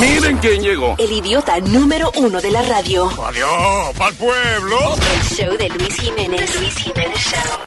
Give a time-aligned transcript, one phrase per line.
[0.00, 0.94] Miren quién llegó.
[0.98, 3.08] El idiota número uno de la radio.
[3.24, 4.78] Adiós, pa'l pueblo.
[5.14, 6.60] El show de Luis Jiménez.
[6.60, 7.64] Luis Jiménez Show.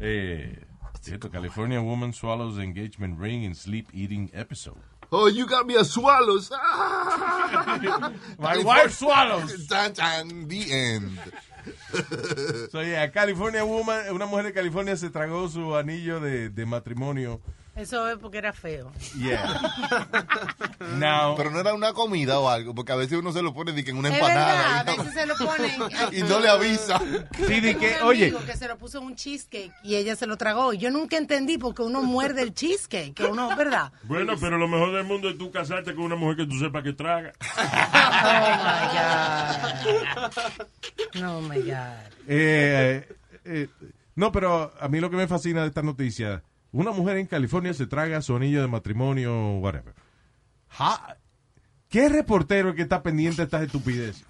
[0.00, 0.58] Eh,
[1.00, 4.80] cierto, California woman swallows engagement ring in sleep eating episode.
[5.10, 6.50] Oh, you got me a swallows.
[8.38, 9.66] My wife swallows.
[9.66, 11.18] Tan, tan, the end.
[12.70, 17.40] So, yeah, California woman, una mujer de California se tragó su anillo de, de matrimonio.
[17.74, 18.92] Eso es porque era feo.
[19.18, 19.58] Yeah.
[20.98, 23.72] Now, Pero no era una comida o algo, porque a veces uno se lo pone
[23.72, 24.80] de que en una Es verdad, empanada.
[24.80, 25.80] a veces se lo ponen.
[26.12, 27.00] y no le avisa.
[27.46, 30.36] sí, de que, oye, que se lo puso en un cheesecake y ella se lo
[30.36, 30.74] tragó.
[30.74, 33.90] Yo nunca entendí porque uno muerde el cheesecake, que uno, ¿verdad?
[34.02, 36.82] Bueno, pero lo mejor del mundo es tú casarte con una mujer que tú sepas
[36.82, 37.32] que traga.
[41.24, 42.12] Oh my God.
[42.26, 43.06] eh,
[43.44, 43.68] eh,
[44.14, 46.42] no, pero a mí lo que me fascina de esta noticia,
[46.72, 49.94] una mujer en California se traga su anillo de matrimonio, whatever.
[51.88, 54.24] ¿Qué reportero es que está pendiente de estas estupideces?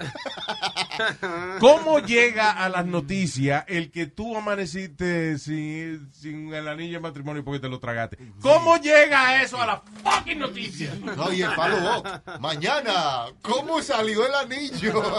[1.60, 7.44] ¿Cómo llega a las noticias el que tú amaneciste sin, sin el anillo de matrimonio
[7.44, 8.18] porque te lo tragaste?
[8.40, 10.98] ¿Cómo llega eso a las fucking noticias?
[11.00, 12.02] No, y el palo.
[12.40, 15.02] Mañana, ¿cómo salió el anillo?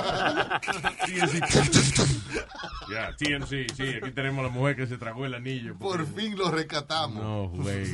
[2.90, 5.76] Ya, TMC, sí, aquí tenemos a la mujer que se tragó el anillo.
[5.78, 7.24] Por fin lo rescatamos.
[7.24, 7.86] No, güey.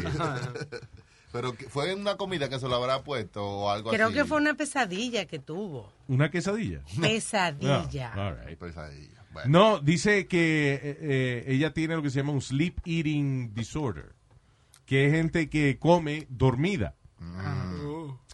[1.31, 4.15] Pero fue en una comida que se lo habrá puesto o algo Creo así.
[4.15, 5.91] que fue una pesadilla que tuvo.
[6.07, 6.81] ¿Una quesadilla?
[7.01, 8.11] Pesadilla.
[8.15, 8.57] Ah, all right.
[8.57, 9.23] Pesadilla.
[9.31, 9.49] Bueno.
[9.49, 14.13] No, dice que eh, eh, ella tiene lo que se llama un sleep eating disorder,
[14.87, 16.95] que es gente que come dormida.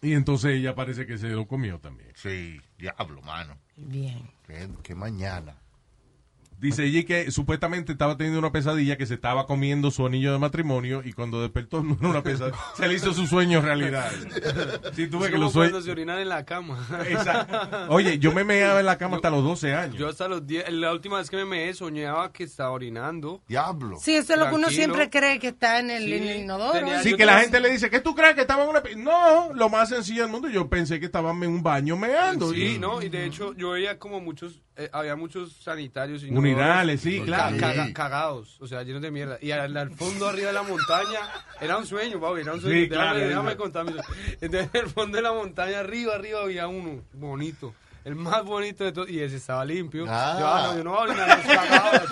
[0.02, 2.12] Y entonces ella parece que se lo comió también.
[2.16, 3.58] Sí, diablo, mano.
[3.76, 4.30] Bien.
[4.46, 5.56] Qué, qué mañana.
[6.58, 10.40] Dice ella que supuestamente estaba teniendo una pesadilla que se estaba comiendo su anillo de
[10.40, 14.10] matrimonio y cuando despertó no era una pesadilla, se le hizo su sueño realidad.
[14.94, 15.86] Sí, tuve Es que como los cuando sueños...
[15.86, 16.86] se orinan en la cama.
[17.08, 17.60] Exacto.
[17.90, 19.98] Oye, yo me meaba en la cama hasta los 12 años.
[19.98, 23.42] Yo hasta los 10, la última vez que me meé soñaba que estaba orinando.
[23.48, 23.98] Diablo.
[24.02, 26.38] Sí, eso es lo que uno siempre cree que está en el, Sí, en el
[26.44, 26.72] inodoro.
[26.80, 28.82] tenía- Sí, yo que la gente le dice, ¿qué tú crees que estaba en una...
[28.82, 32.52] pi-?" No, lo más sencillo del mundo, yo pensé que estaba en un baño meando.
[32.52, 33.02] Sí, y- ¿no?
[33.02, 36.24] Y de hecho yo veía como muchos, eh, había muchos sanitarios.
[36.24, 37.56] y Urinales, sí, claro.
[37.58, 39.38] caga- cagados, o sea, llenos de mierda.
[39.42, 41.20] Y al, al fondo arriba de la montaña,
[41.62, 42.76] era un sueño, Bobby, era un sueño.
[42.76, 43.86] Sí, déjame, claro, déjame contar.
[44.42, 47.74] Entonces, en el fondo de la montaña, arriba, arriba, había uno bonito.
[48.04, 50.06] El más bonito de todos, y ese estaba limpio.
[50.08, 50.36] Ah.
[50.40, 52.12] Yo, ah, no, yo no voy a orinar los cagados.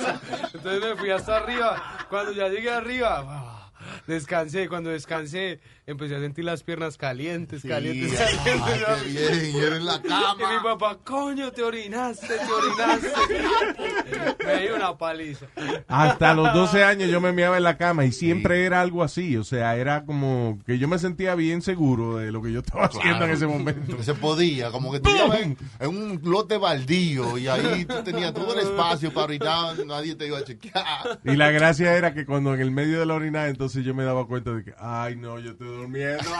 [0.53, 2.05] Entonces me fui hasta arriba.
[2.09, 3.71] Cuando ya llegué arriba, ah,
[4.07, 4.67] descansé.
[4.67, 8.87] Cuando descansé, empecé a sentir las piernas calientes, calientes, Sí, calientes.
[8.87, 10.63] ay, qué bien, y era en la Y mi cama.
[10.63, 13.11] papá, coño, te orinaste, te orinaste.
[14.45, 15.45] Me dio una paliza.
[15.87, 19.37] Hasta los 12 años yo me meaba en la cama y siempre era algo así.
[19.37, 22.85] O sea, era como que yo me sentía bien seguro de lo que yo estaba
[22.85, 23.97] haciendo en ese momento.
[23.97, 28.03] Que se podía, como que tú estabas en, en un lote baldío y ahí tú
[28.03, 31.19] tenías todo el espacio para orinar, nadie te iba a chequear.
[31.23, 34.03] Y la gracia era que cuando en el medio de la orinada, entonces yo me
[34.03, 36.23] daba cuenta de que, ay, no, yo estoy durmiendo.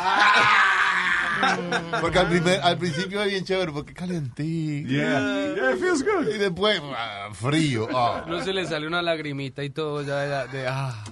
[2.00, 4.88] Porque al, primer- al principio es bien chévere, porque calentito.
[4.90, 6.28] Yeah, yeah, it feels good.
[6.34, 7.88] Y después, ah, frío.
[7.94, 8.24] ah.
[8.28, 11.04] No se le sale una lagrimita y todo ya de, de ah.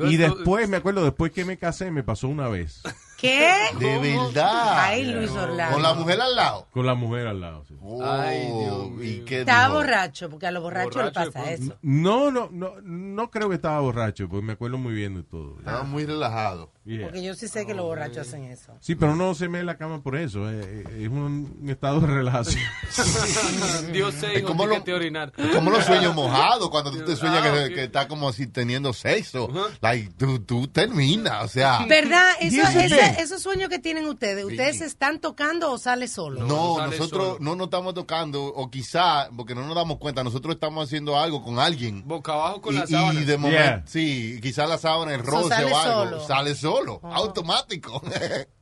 [0.00, 2.80] Y después, me acuerdo, después que me casé, me pasó una vez
[3.16, 3.50] ¿Qué?
[3.78, 4.78] De verdad.
[4.78, 5.72] Ay, Luis Orlando.
[5.74, 6.66] Con la mujer al lado.
[6.70, 7.64] con la mujer al lado.
[7.66, 7.74] sí.
[8.04, 9.24] Ay, Dios Oh, ¿y mío.
[9.26, 9.74] qué Estaba dijo?
[9.74, 11.76] borracho, porque a los borrachos Borracho le pasa eso.
[11.82, 15.56] No, no, no, no creo que estaba borracho, pues me acuerdo muy bien de todo.
[15.58, 16.72] Estaba muy relajado.
[16.84, 17.02] Yeah.
[17.06, 18.72] Porque yo sí sé que los borrachos hacen eso.
[18.80, 20.48] Sí, pero no se me en la cama por eso.
[20.48, 22.62] eh, eh, Es un, estado de relajación.
[23.92, 25.32] Dios te Es como que lo- te orinar.
[25.36, 27.74] Es como los sueños mojados, cuando tú te sueñas Ah, que, ok.
[27.74, 29.48] que está como así teniendo sexo.
[29.80, 31.84] Like, tú, tú terminas, o sea.
[31.88, 32.30] ¿Verdad?
[32.40, 32.74] Eso, Yes,
[33.06, 36.40] ese- esos sueños que tienen ustedes, ¿ustedes se están tocando o sale solo?
[36.46, 37.38] No, sale nosotros solo.
[37.40, 41.42] no nos estamos tocando, o quizá, porque no nos damos cuenta, nosotros estamos haciendo algo
[41.42, 42.02] con alguien.
[42.06, 43.20] Boca abajo con y, la sábana.
[43.20, 43.82] y de momento, Yeah.
[43.86, 46.26] sí, quizá la sábana, el roce sale o algo, solo.
[46.26, 48.02] sale solo, automático.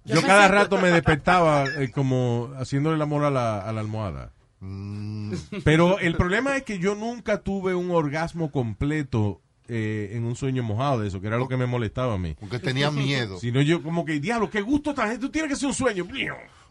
[0.05, 4.33] Yo cada rato me despertaba eh, como haciéndole el amor a la, a la almohada.
[4.61, 10.37] Mm, Pero el problema es que yo nunca tuve un orgasmo completo eh, en un
[10.37, 12.37] sueño mojado de eso, que era lo que me molestaba a mí.
[12.39, 13.39] porque tenía miedo.
[13.39, 16.07] Sino yo como que, diablo, qué gusto tan Tú tienes que ser un sueño.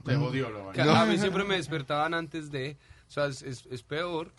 [0.05, 1.01] Se jodió la Que vaina.
[1.01, 2.77] A mí siempre me despertaban antes de.
[3.07, 4.31] O sea, es, es- es peor.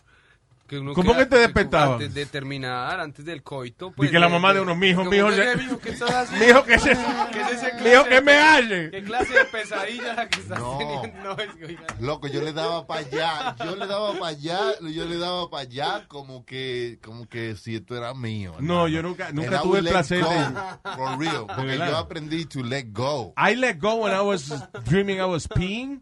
[0.67, 1.93] Que uno ¿Cómo que te despertaba?
[1.93, 3.89] Antes de terminar, antes del coito.
[3.89, 5.89] Y Pues, que la mamá de de- unos mijos, mijo, que, ya- "Eh, mijo, ¿qué
[5.91, 6.45] estás haciendo?
[6.47, 6.83] Mijo, ¿qué es,
[7.31, 8.89] ¿Qué es ese mijo, que me halle.
[8.89, 10.77] ¿Qué clase de pesadilla la que estás No.
[10.79, 11.05] teniendo?
[11.23, 14.59] No, es que, oiga, Loco, yo le daba para allá, yo le daba para allá,
[14.81, 18.53] yo le daba para allá como que, como que si esto era mío.
[18.59, 18.87] No, hermano.
[18.87, 22.63] yo nunca- nunca And tuve el placer go, de- For real, porque yo aprendí to
[22.63, 23.33] let go.
[23.37, 24.51] I let go when I was
[24.85, 26.01] dreaming I was peeing,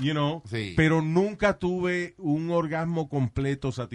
[0.00, 0.74] you know, Sí.
[0.76, 3.91] pero nunca tuve un orgasmo completo satisfactorio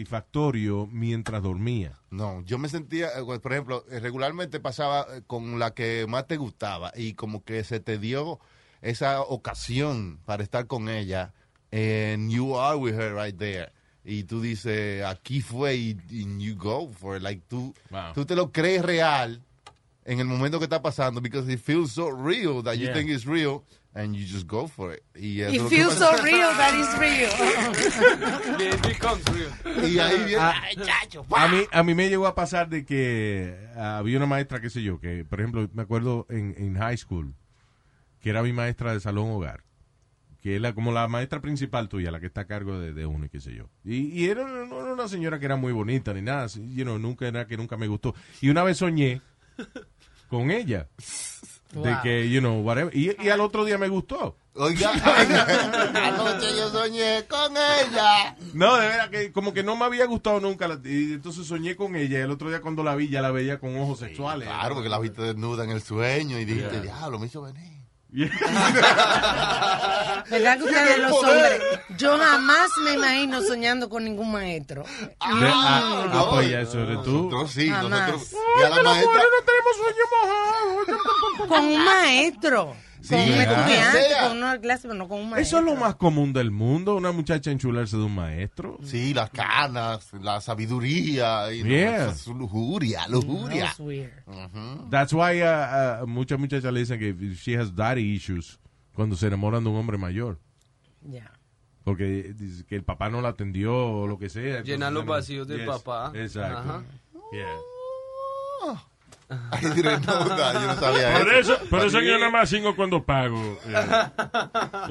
[0.91, 1.99] mientras dormía.
[2.11, 6.27] No, yo me sentía, eh, por ejemplo, eh, regularmente pasaba eh, con la que más
[6.27, 8.39] te gustaba y como que se te dio
[8.81, 11.33] esa ocasión para estar con ella
[11.71, 13.71] and you are with her right there.
[14.05, 17.23] Y tú dices, aquí fue y, y you go for it.
[17.23, 18.13] Like tú, Wow.
[18.13, 19.41] tú te lo crees real
[20.05, 22.93] en el momento que está pasando because it feels so real that you Yeah.
[22.93, 23.63] think it's real
[23.97, 25.03] and you just go for it.
[25.15, 27.31] Y, eso It feels so real that it's real.
[28.73, 29.51] it becomes real.
[29.89, 33.57] Y ahí viene, Ah, chacho, A mí, a mí me llegó a pasar de que
[33.75, 36.97] ah, había una maestra, qué sé yo, que por ejemplo, me acuerdo en, en high
[36.97, 37.33] school,
[38.21, 39.63] que era mi maestra de salón hogar,
[40.41, 43.05] que es la, como la maestra principal tuya, la que está a cargo de, de
[43.07, 43.69] uno y qué sé yo.
[43.83, 46.99] Y, y era, no era una señora que era muy bonita ni nada, you know,
[46.99, 48.13] nunca era que nunca me gustó.
[48.41, 49.21] Y una vez soñé
[50.29, 50.87] con ella.
[51.71, 52.01] De Wow.
[52.01, 52.95] que, you know, whatever.
[52.95, 54.37] Y, y al otro día me gustó.
[54.53, 54.91] Oiga,
[55.93, 58.35] anoche yo soñé con ella.
[58.53, 60.67] No, de verdad que como que no me había gustado nunca.
[60.67, 62.19] la- Y entonces soñé con ella.
[62.19, 64.47] Y el otro día cuando la vi, ya la veía con ojos sexuales.
[64.47, 67.76] Claro, porque la viste desnuda en el sueño y dijiste, diablo, me hizo venir.
[70.29, 71.61] ¿Verdad que ustedes los hombres?
[71.97, 74.83] Yo jamás me imagino soñando con ningún maestro.
[74.83, 77.29] De- ah, ah, pues ya eso eres tú.
[77.29, 78.11] Nosotros sí, Jamás.
[78.11, 78.41] nosotros.
[78.59, 81.47] Y a la maestra, tenemos sueño mojado.
[81.47, 82.75] Con un maestro.
[83.09, 85.59] Con un estudiante, con una clase, pero no con un maestro.
[85.59, 88.77] Eso es lo más común del mundo, una muchacha enchularse de un maestro.
[88.83, 92.13] sí, las canas, la sabiduría, y no, Yeah.
[92.15, 93.65] su lujuria, lujuria.
[93.65, 94.11] That's weird.
[94.89, 98.59] That's why uh, uh, muchas muchachas le dicen que she has daddy issues
[98.93, 100.39] cuando se enamoran de un hombre mayor.
[101.03, 101.31] Ya.
[101.83, 104.61] Porque dice que el papá no la atendió o lo que sea.
[104.61, 106.11] Llenan los vacíos del yes, papá.
[106.15, 106.57] Exacto.
[106.57, 106.83] Ajá.
[107.31, 107.45] Yeah.
[109.63, 111.53] Ay, diré, no, no, yo no sabía Por eso.
[111.53, 113.59] eso, por eso que yo nada más cinco cuando pago.
[113.67, 113.75] eh.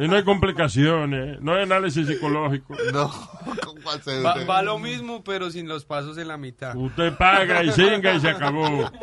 [0.04, 2.74] Y no hay complicaciones, no hay análisis psicológico.
[2.92, 3.10] No,
[3.64, 6.74] ¿con cuál se Va, va lo mismo, pero sin los pasos en la mitad.
[6.76, 8.90] Usted paga y singa y se acabó.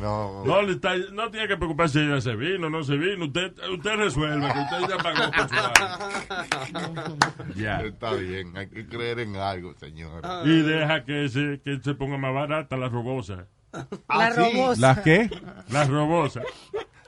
[0.00, 3.26] No, No, le está- no tiene que preocuparse si ya se vino, no se vino.
[3.26, 5.54] Usted, usted resuelve, que usted ya pagó por su.
[7.56, 7.80] Ya.
[7.80, 10.22] está bien, hay que creer en algo, señor.
[10.44, 13.46] Y deja que se, que se ponga más barata la robosa.
[13.72, 14.40] La Ah, sí.
[14.40, 14.80] robosa.
[14.80, 15.30] ¿Las qué?
[15.70, 16.42] La robosa.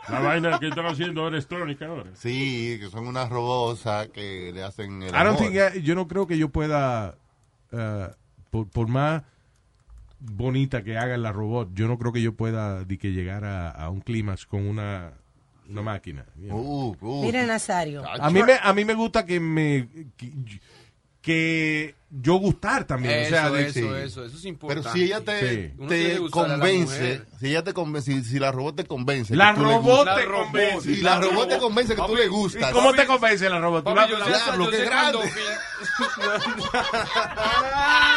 [0.08, 2.10] La vaina que están haciendo electrónica ahora.
[2.14, 5.38] Sí, que son unas robosas que le hacen el I don't amor.
[5.38, 7.16] think I- yo no creo que yo pueda,
[7.72, 8.06] uh,
[8.50, 9.22] por, por más
[10.24, 13.70] bonita que haga la robot, yo no creo que yo pueda de que llegar a,
[13.70, 15.12] a un clímax con una,
[15.68, 16.24] una máquina.
[16.36, 16.58] you know.
[16.58, 17.22] Uh, uh.
[17.22, 18.02] Mira, Nazario.
[18.08, 20.32] A mí me a mí me gusta que me que,
[21.20, 23.86] que yo gustar también, Eso, o sea, de- eso, sí.
[24.04, 24.82] eso, eso es importante.
[24.82, 26.22] Pero si ella te, Sí.
[26.22, 30.14] La convence, si ella te convence, si, si la robot te convence, La robot La
[30.14, 30.44] te robot.
[30.44, 30.90] convence.
[30.92, 32.72] y la robot te convence que tú le ¿Y gustas.
[32.72, 33.82] cómo te convence la robot?
[33.84, 35.18] Papi, la- yo Diablo, qué grande.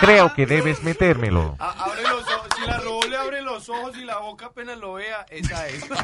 [0.02, 1.56] Creo que debes metérmelo.
[1.60, 2.48] A- abre los ojos.
[2.58, 5.84] Si la robot le abre los ojos y la boca apenas lo vea, esa es.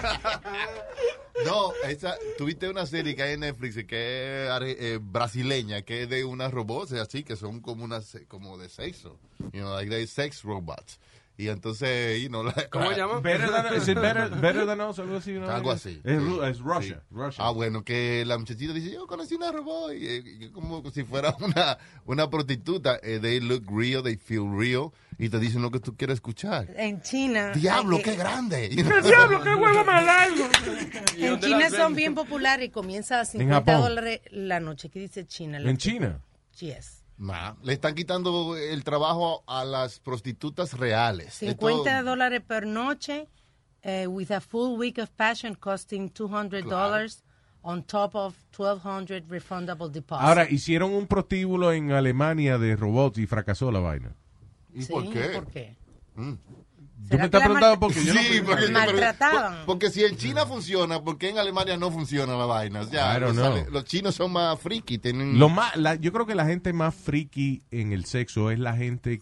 [1.46, 6.10] No, esa, tuviste una serie que hay en Netflix que es eh, brasileña, que es
[6.10, 9.18] de unas robots así, que son como unas, como de sexo.
[9.52, 11.00] You know, like they sex robots.
[11.36, 13.20] Y entonces, you know, la- ¿Cómo se llama?
[13.20, 15.50] Better than, is it better, better than us, algo así, ¿no?
[15.50, 16.00] Algo así.
[16.04, 17.16] Es, sí, es Russia, sí.
[17.16, 17.44] Russia.
[17.44, 21.04] Ah, bueno, que la muchachita dice, yo conocí una robot, y, eh, y como si
[21.04, 23.00] fuera una, una prostituta.
[23.02, 26.68] Eh, they look real, they feel real, y te dicen lo que tú quieres escuchar.
[26.78, 27.52] En China.
[27.56, 28.68] ¡Diablo, hay qué que- grande!
[29.04, 30.48] ¡Diablo, qué huevo más largo!
[31.18, 33.82] ¿Y En China son bien populares y comienza a 50 Japón.
[33.90, 34.90] dólares la noche.
[34.90, 35.58] ¿Qué dice China?
[35.60, 36.20] En China.
[36.60, 37.03] Yes.
[37.18, 41.34] Ma, le están quitando el trabajo a las prostitutas reales.
[41.36, 43.28] 50 Esto- dólares per noche
[43.84, 47.24] eh, with a full week of passion costing 200 dollars
[47.62, 50.24] on top of 1200 refundable deposit.
[50.26, 54.16] Ahora, hicieron un prostíbulo en Alemania de robots y fracasó la vaina.
[54.74, 55.30] ¿Y Sí, por qué?
[55.30, 55.78] ¿Por qué?
[56.16, 56.34] Mm.
[57.04, 58.06] ¿Tú ¿Será me estás preguntando mar- por qué?
[58.06, 59.56] Yo no- Sí, porque, Maltrataban.
[59.58, 62.82] por- porque si en China funciona, ¿por qué en Alemania no funciona la vaina?
[62.82, 65.38] O sea, los, chinos son más friki, tienen...
[65.38, 68.76] Lo más, la- yo creo que la gente más friki en el sexo es la
[68.76, 69.22] gente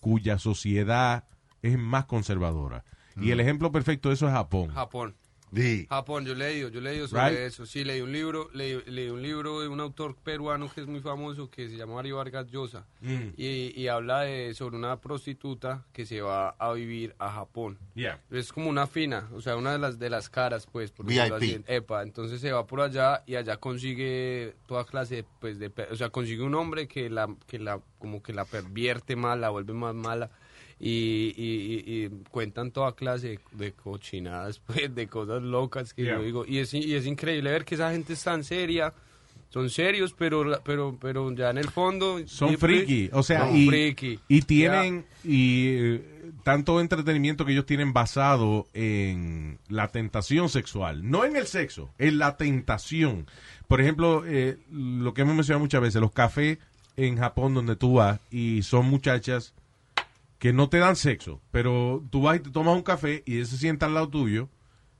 [0.00, 1.24] cuya sociedad
[1.62, 2.84] es más conservadora.
[3.20, 4.68] Y el ejemplo perfecto de eso es Japón.
[4.74, 5.16] Japón.
[5.56, 5.86] Di.
[5.88, 7.38] Japón, yo leído, yo leído sobre Right.
[7.38, 7.64] eso.
[7.64, 11.00] Sí, leí un libro, leí, leí un libro de un autor peruano que es muy
[11.00, 13.30] famoso que se llama Mario Vargas Llosa Mm.
[13.38, 17.78] y, y habla de sobre una prostituta que se va a vivir a Japón.
[17.94, 18.20] Yeah.
[18.30, 21.64] Es como una fina, o sea, una de las de las caras, pues, por VIP.
[21.66, 26.10] Epa, entonces se va por allá y allá consigue toda clase, pues, de, o sea,
[26.10, 29.94] consigue un hombre que la, que la, como que la pervierte más, la vuelve más
[29.94, 30.30] mala
[30.78, 36.16] y, y- y- cuentan toda clase de, de cochinadas, pues, de cosas locas que Yeah.
[36.16, 36.44] yo digo.
[36.46, 38.92] Y es, y es increíble ver que esa gente es tan seria.
[39.48, 42.18] Son serios, pero, pero, pero ya en el fondo...
[42.26, 44.18] Son siempre- friki, o sea, y, friki.
[44.28, 46.02] y tienen y eh,
[46.42, 52.18] tanto entretenimiento que ellos tienen basado en la tentación sexual, no en el sexo, en
[52.18, 53.26] la tentación.
[53.68, 56.58] Por ejemplo, eh, lo que hemos mencionado muchas veces, los cafés
[56.96, 59.54] en Japón donde tú vas y son muchachas
[60.38, 63.46] que no te dan sexo, pero tú vas y te tomas un café y ella
[63.46, 64.48] se sienta al lado tuyo.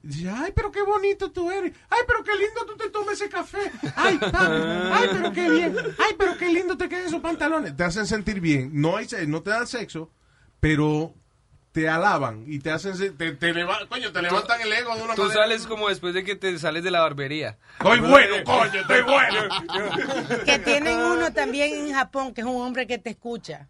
[0.02, 1.72] Y dice, ay, pero qué bonito tú eres.
[1.90, 3.58] Ay, pero qué lindo tú te tomas ese café.
[3.96, 4.36] Ay, papi.
[4.38, 5.76] Ay, pero qué bien.
[5.98, 7.76] Ay, pero qué lindo te quedan esos pantalones.
[7.76, 8.70] Te hacen sentir bien.
[8.72, 10.10] No hay se- no te dan sexo,
[10.60, 11.12] pero
[11.72, 15.14] te alaban y te hacen te, te leva- coño, te levantan el ego de una
[15.14, 15.42] Tú manera.
[15.42, 17.58] sales como después de que te sales de la barbería.
[17.78, 19.48] Estoy bueno, coño, estoy bueno.
[20.46, 23.68] Que tienen uno también en Japón, que es un hombre que te escucha.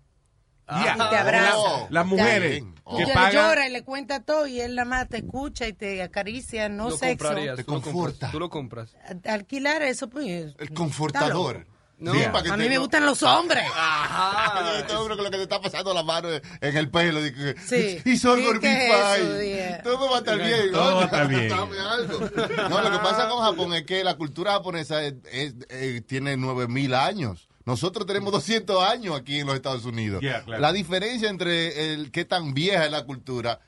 [0.68, 0.94] Ya.
[0.94, 1.56] Y te abraza.
[1.56, 1.87] Oh.
[1.90, 2.96] Las mujeres Oh.
[2.96, 5.66] que Y él pagan llora y le cuenta todo y él nada más te escucha
[5.66, 7.35] y te acaricia, no lo sexo.
[7.35, 8.30] Te tú lo compras, conforta.
[8.30, 8.96] Tú lo compras.
[9.25, 10.54] Alquilar eso, pues.
[10.58, 11.66] El confortador.
[11.99, 12.12] No.
[12.12, 12.30] Sí, Yeah.
[12.30, 13.64] para que A te- mí me gustan los hombres.
[13.75, 17.20] Ah, este hombre con lo que te está pasando la mano en el pelo.
[17.20, 18.02] que, Sí.
[18.04, 19.82] Y son Sí, por ¿qué mi es yeah.
[19.82, 20.73] Todo va a estar bien.
[20.73, 21.49] Todo va a estar bien.
[21.49, 26.37] No, lo que pasa con Japón es que la cultura japonesa es- es- eh, tiene
[26.37, 27.49] 9000 años.
[27.66, 30.23] Nosotros tenemos 200 años aquí en los Estados Unidos.
[30.23, 30.62] Yeah, claro.
[30.62, 33.61] La diferencia entre el qué tan vieja es la cultura,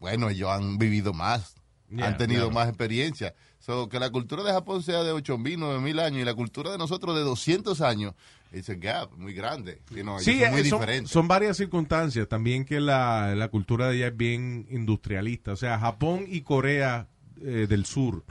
[0.00, 1.54] bueno, ellos han vivido más,
[1.88, 2.54] Yeah, han tenido claro.
[2.54, 3.34] más experiencia.
[3.60, 6.78] So, que la cultura de Japón sea de 8000, 9000 años y la cultura de
[6.78, 8.14] nosotros de 200 años,
[8.50, 9.80] es un gap muy grande.
[9.90, 12.28] You know, Sí, son muy eh, son, son varias circunstancias.
[12.28, 15.52] También que la, la cultura de allá es bien industrialista.
[15.52, 17.06] O sea, Japón y Corea
[17.40, 18.24] eh, del Sur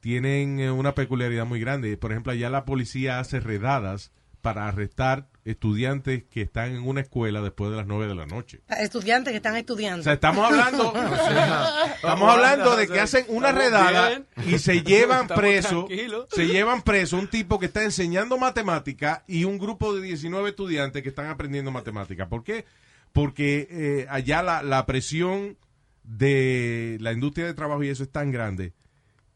[0.00, 1.96] tienen eh, una peculiaridad muy grande.
[1.96, 4.12] Por ejemplo, allá la policía hace redadas
[4.48, 8.62] para arrestar estudiantes que están en una escuela después de las 9 de la noche.
[8.80, 10.00] Estudiantes que están estudiando.
[10.00, 10.94] O sea, estamos hablando,
[11.96, 15.86] estamos hablando de que hacen una redada y se llevan preso,
[16.30, 21.02] se llevan preso un tipo que está enseñando matemática y un grupo de 19 estudiantes
[21.02, 22.30] que están aprendiendo matemática.
[22.30, 22.64] ¿Por qué?
[23.12, 25.58] Porque eh, allá la, la presión
[26.04, 28.72] de la industria de trabajo y eso es tan grande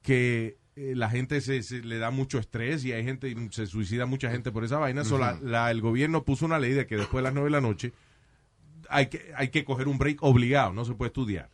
[0.00, 4.06] que eh, la gente se, se le da mucho estrés y hay gente, se suicida
[4.06, 5.04] mucha gente por esa vaina.
[5.04, 7.52] So, la- la- el gobierno puso una ley de que después de las 9 de
[7.52, 7.92] la noche
[8.88, 11.48] hay que, hay que coger un break obligado, no se puede estudiar.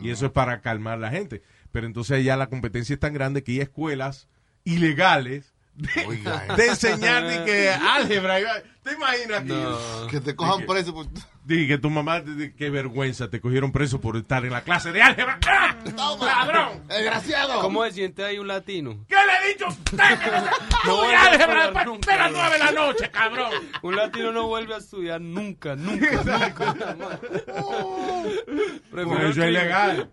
[0.00, 1.42] Y eso es para calmar la gente.
[1.70, 4.26] Pero entonces ya la competencia es tan grande que hay escuelas
[4.64, 6.56] ilegales de, Oiga, eh.
[6.56, 8.38] de enseñar ni que álgebra.
[8.82, 10.06] ¿Te imaginas que, No.
[10.08, 10.92] que te cojan preso.
[10.94, 11.08] Pues,
[11.44, 12.22] di que tu mamá,
[12.56, 15.38] qué vergüenza, te cogieron preso por estar en la clase de álgebra?
[15.46, 15.76] ¡Ah!
[16.20, 16.86] ¡Ladrón!
[16.88, 17.60] ¡Desgraciado!
[17.60, 19.04] ¿Cómo se siente ahí un latino?
[19.08, 19.96] ¿Qué le he dicho a usted?
[19.96, 23.50] Que no estudie voy a álgebra después de las nueve de la noche, cabrón.
[23.82, 27.20] Un latino no vuelve a estudiar nunca, nunca, nunca.
[28.90, 30.10] Prefiero Por eso es ilegal.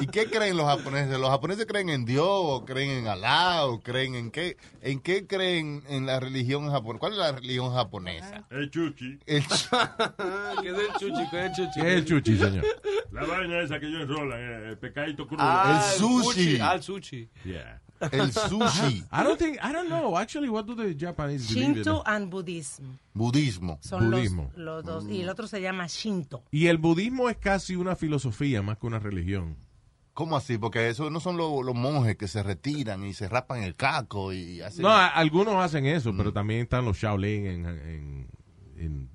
[0.00, 1.18] ¿Y qué creen los japoneses?
[1.18, 4.56] ¿Los japoneses creen en Dios o creen en Alá o creen en qué?
[4.82, 7.00] ¿En qué creen en la religión japonesa?
[7.00, 8.44] ¿Cuál es la religión japonesa?
[8.50, 9.18] El chuchi.
[9.26, 9.44] El
[10.62, 11.30] ¿Qué es el chuchi?
[11.30, 11.80] ¿Qué es el chuchi?
[11.80, 12.64] ¿Qué es el chuchi, señor?
[13.12, 15.42] La vaina esa que ellos enrolan, eh, el pecadito crudo.
[15.42, 16.58] Ah, El sushi.
[16.60, 17.28] Ah, el sushi.
[17.44, 17.80] Yeah.
[18.12, 20.16] el sushi, I don't think, I don't know.
[20.16, 21.74] Actually, what do the Japanese believe in?
[21.74, 22.98] Shinto and Buddhism.
[23.14, 23.78] budismo.
[23.82, 24.52] Son los, Budismo.
[24.56, 25.04] los dos.
[25.08, 26.44] Y el otro se llama Shinto.
[26.52, 29.56] Y el budismo es casi una filosofía más que una religión.
[30.14, 30.58] ¿Cómo así?
[30.58, 34.32] Porque eso no son los, los monjes que se retiran y se rapan el caco
[34.32, 34.82] y hacen...
[34.82, 38.28] No, a- algunos hacen eso, pero también están los Shaolin en, en,
[38.76, 39.10] en,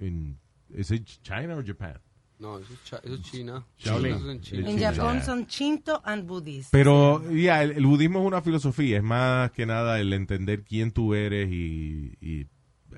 [0.00, 0.38] en
[0.74, 2.00] ¿es it China o Japan?
[2.38, 3.66] No, eso es, eso es China.
[3.78, 4.14] Shaolin.
[4.14, 4.70] Eso es en China.
[4.70, 6.68] En China, Japón son Shinto and Buddhism.
[6.72, 10.90] Pero ya, el, el budismo es una filosofía, es más que nada el entender quién
[10.90, 12.46] tú eres y, y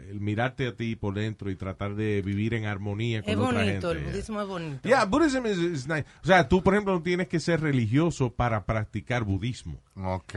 [0.08, 3.58] el mirarte a ti por dentro y tratar de vivir en armonía con es otra
[3.64, 4.04] bonito, gente.
[4.06, 4.88] el budismo es bonito.
[4.88, 6.04] Yeah, Buddhism is, is nice.
[6.22, 9.82] O sea, tú, por ejemplo, no tienes que ser religioso para practicar budismo.
[9.96, 10.34] Ok.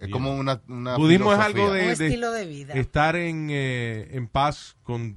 [0.00, 1.62] Es como una, una Budismo es filosofía.
[1.64, 2.74] algo de, Un estilo de vida.
[2.74, 5.16] estar en, eh, en paz con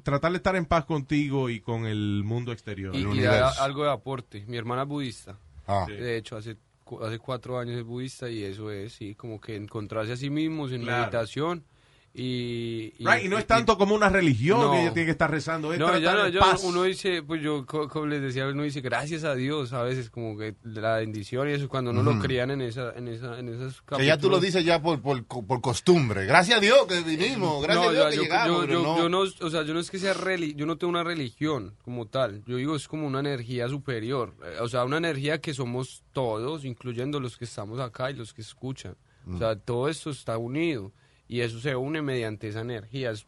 [0.00, 2.94] tratar de estar en paz contigo y con el mundo exterior.
[2.94, 3.38] Y, El y universo.
[3.40, 4.44] da algo de aporte.
[4.46, 5.38] Mi hermana es budista.
[5.66, 5.86] Ah.
[5.88, 6.56] De hecho, hace,
[7.02, 10.72] hace cuatro años es budista y eso es, sí, como que encontrarse a sí mismos
[10.72, 11.02] en Claro.
[11.02, 11.64] meditación
[12.14, 14.72] Y, Right, y no es tanto como una religión No.
[14.72, 16.62] que ella tiene que estar rezando, es No, ya no, yo- paz.
[16.62, 20.10] uno dice, pues yo, co- como les decía, uno dice gracias a Dios a veces,
[20.10, 23.48] como que la bendición y eso, cuando no lo crían en esa, en esa, en
[23.48, 24.40] esos Que ya tú lo capítulos.
[24.42, 26.26] dices ya por, por, por costumbre.
[26.26, 28.66] Gracias a Dios que vinimos, gracias No, a Dios que yo, llegamos.
[28.66, 28.98] yo- yo- no.
[28.98, 31.74] yo no, o sea, yo no es que sea reli yo no tengo una religión
[31.82, 32.42] como tal.
[32.46, 36.64] Yo digo es como una energía superior, eh, o sea, una energía que somos todos,
[36.66, 38.96] incluyendo los que estamos acá y los que escuchan.
[39.32, 40.92] O sea, todo esto está unido
[41.32, 43.10] y eso se une mediante esa energía.
[43.10, 43.24] Eso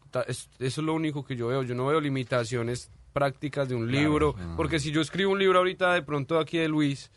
[0.59, 1.63] es lo único que yo veo.
[1.63, 5.91] Yo no veo limitaciones prácticas de un libro, porque si yo escribo un libro ahorita
[5.91, 7.09] de pronto aquí de Luis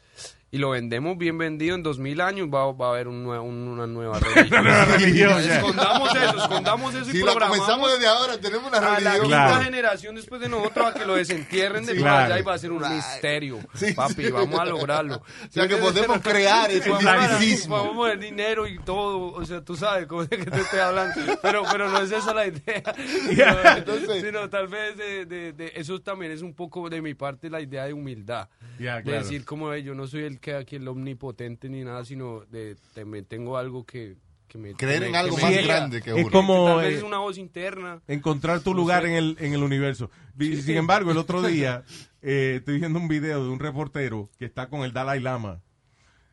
[0.50, 3.40] y lo vendemos bien vendido en dos mil años, va, va a haber un nue-
[3.42, 4.64] un- una nueva religión.
[4.64, 5.38] religión.
[5.40, 8.94] Escondamos eso, escondamos eso y Si lo programamos comenzamos desde ahora, tenemos una a la
[8.96, 9.20] religión.
[9.22, 9.64] quinta Claro.
[9.64, 12.24] generación después de nosotros a que lo desentierren de Sí, claro.
[12.32, 13.58] allá y va a ser un misterio.
[13.74, 14.30] Sí, Papi, sí.
[14.30, 15.16] vamos a lograrlo.
[15.16, 17.76] O sea, que podemos crear ese misticismo.
[17.76, 20.80] Vamos a poner dinero y todo, o sea, tú sabes cómo es que te estoy
[20.80, 22.82] hablando, pero, pero no es esa la idea.
[23.28, 23.78] Yeah.
[23.78, 27.50] Entonces- sino tal vez de, de- de- eso también es un poco de mi parte
[27.50, 28.48] la idea de humildad.
[28.78, 29.18] Ya, De claro.
[29.22, 32.76] decir como "Ey, yo no soy el que aquí el omnipotente ni nada, sino de
[32.94, 34.16] también tengo algo que,
[34.48, 36.30] que me Creer en me- algo más grande que es uno.
[36.30, 38.00] como Tal vez eh, es una voz interna.
[38.08, 39.08] encontrar tu No lugar sé.
[39.10, 40.10] en el, en el universo.
[40.38, 41.82] Y, Sin embargo, el otro día
[42.22, 45.60] eh, estoy viendo un video de un reportero que está con el Dalai Lama,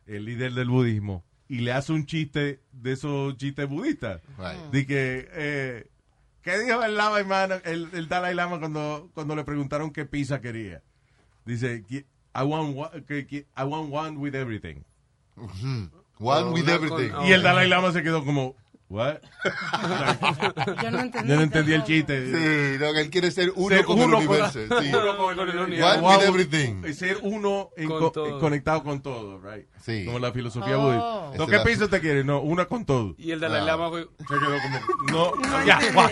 [0.06, 4.20] el líder del budismo, y le hace un chiste de esos chistes budistas.
[4.38, 4.70] Right.
[4.72, 5.86] De que, eh,
[6.42, 10.40] ¿qué dijo el, Lama, hermano, el, el Dalai Lama cuando, cuando le preguntaron qué pizza
[10.40, 10.82] quería?
[11.44, 12.04] Dice, "Qui-
[12.36, 12.90] I want, one-
[13.56, 14.84] I want one with everything.
[16.18, 17.10] One with everything.
[17.10, 18.54] con- Y el Dalai Lama se quedó como,
[18.88, 19.16] what?
[20.82, 21.28] Yo no entendí.
[21.28, 22.26] Yo no entendí el chiste.
[22.26, 24.58] Sí, no, que él quiere ser uno Ser con uno el con- universo.
[24.80, 24.88] sí.
[24.96, 26.02] Uno con el universo.
[26.04, 26.82] One with everything.
[26.88, 29.66] y Ser uno en Con co- conectado con todo, right?
[29.84, 30.04] Sí.
[30.04, 30.82] Como la filosofía Oh.
[30.82, 31.28] budista.
[31.34, 32.24] Esa ¿No, es ¿Qué la- pizza te quiere?
[32.24, 33.14] No, una con todo.
[33.18, 33.64] Y el Dalai Ah.
[33.64, 34.02] Lama fue...
[34.18, 34.80] Se quedó como,
[35.12, 35.32] no,
[35.66, 36.10] ya, guau.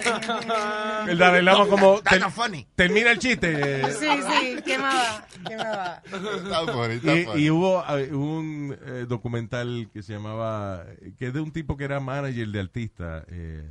[1.08, 2.66] El Dalai Lama como, not funny.
[2.74, 3.82] termina el chiste.
[3.92, 5.26] Sí, sí, ¿qué más va?
[5.48, 6.02] ¿Qué más va?
[6.04, 7.42] Está funny, está Y, funny.
[7.42, 10.84] y hubo eh, un eh, documental que se llamaba,
[11.18, 13.24] que es de un tipo que era manager de artista.
[13.28, 13.70] eh,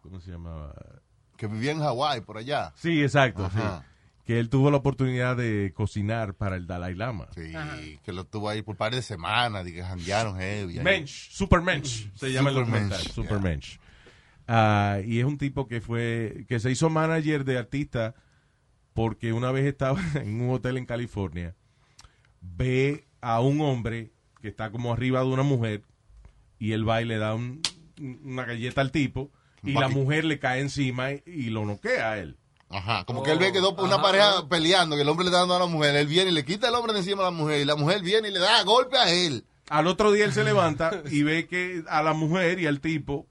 [0.00, 0.74] ¿Cómo se llamaba?
[1.36, 2.72] Que vivía en Hawái, por allá.
[2.76, 3.60] Sí, exacto, sí.
[4.24, 7.28] Que él tuvo la oportunidad de cocinar para el Dalai Lama.
[7.34, 7.52] Sí,
[8.02, 10.78] que lo tuvo ahí por un par de semanas, y que janguearon heavy.
[10.78, 10.84] ahí.
[10.84, 13.12] Mensch, Supermensch, se llama el Supermensch, documental, yeah.
[13.14, 13.78] Supermensch.
[14.48, 18.14] Ah, y es un tipo que fue, que se hizo manager de artista
[18.94, 21.54] porque una vez estaba en un hotel en California,
[22.40, 25.82] ve a un hombre que está como arriba de una mujer
[26.58, 27.60] y él va y le da un-
[28.24, 29.30] una galleta al tipo
[29.62, 32.36] y la mujer le cae encima y, y lo noquea a él.
[32.68, 34.48] Ajá, como que él ve que dos, una Ajá, pareja ajá.
[34.48, 36.68] peleando, que el hombre le está dando a la mujer, él viene y le quita
[36.68, 38.96] el hombre de encima a la mujer, y la mujer viene y le da golpe
[38.98, 39.44] a él.
[39.68, 43.26] Al otro día él se levanta y ve que a la mujer y al tipo,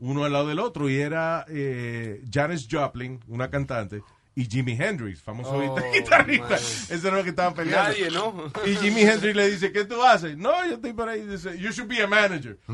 [0.00, 4.02] uno al lado del otro, y era eh, Janis Joplin, una cantante,
[4.34, 6.54] y Jimi Hendrix, famoso Oh, guitarrista.
[6.56, 7.90] Ese era lo que estaban peleando.
[7.90, 8.50] Nadie, ¿no?
[8.66, 10.36] Y Jimi Hendrix le dice, ¿qué tú haces?
[10.38, 11.20] No, yo estoy por ahí.
[11.26, 12.58] Dice, you should be a manager.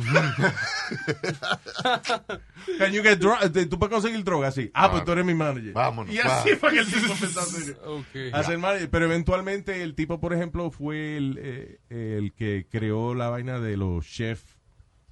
[2.78, 4.50] Can you get dro- ¿Tú puedes conseguir droga?
[4.52, 4.70] Sí.
[4.74, 5.72] Ah, pues tú eres mi manager.
[5.72, 8.32] Vámonos, Y así fue que el tipo empezó a hacer Ok.
[8.32, 8.90] a ser manager.
[8.90, 13.76] Pero eventualmente el tipo, por ejemplo, fue el, eh, el que creó la vaina de
[13.76, 14.56] los chefs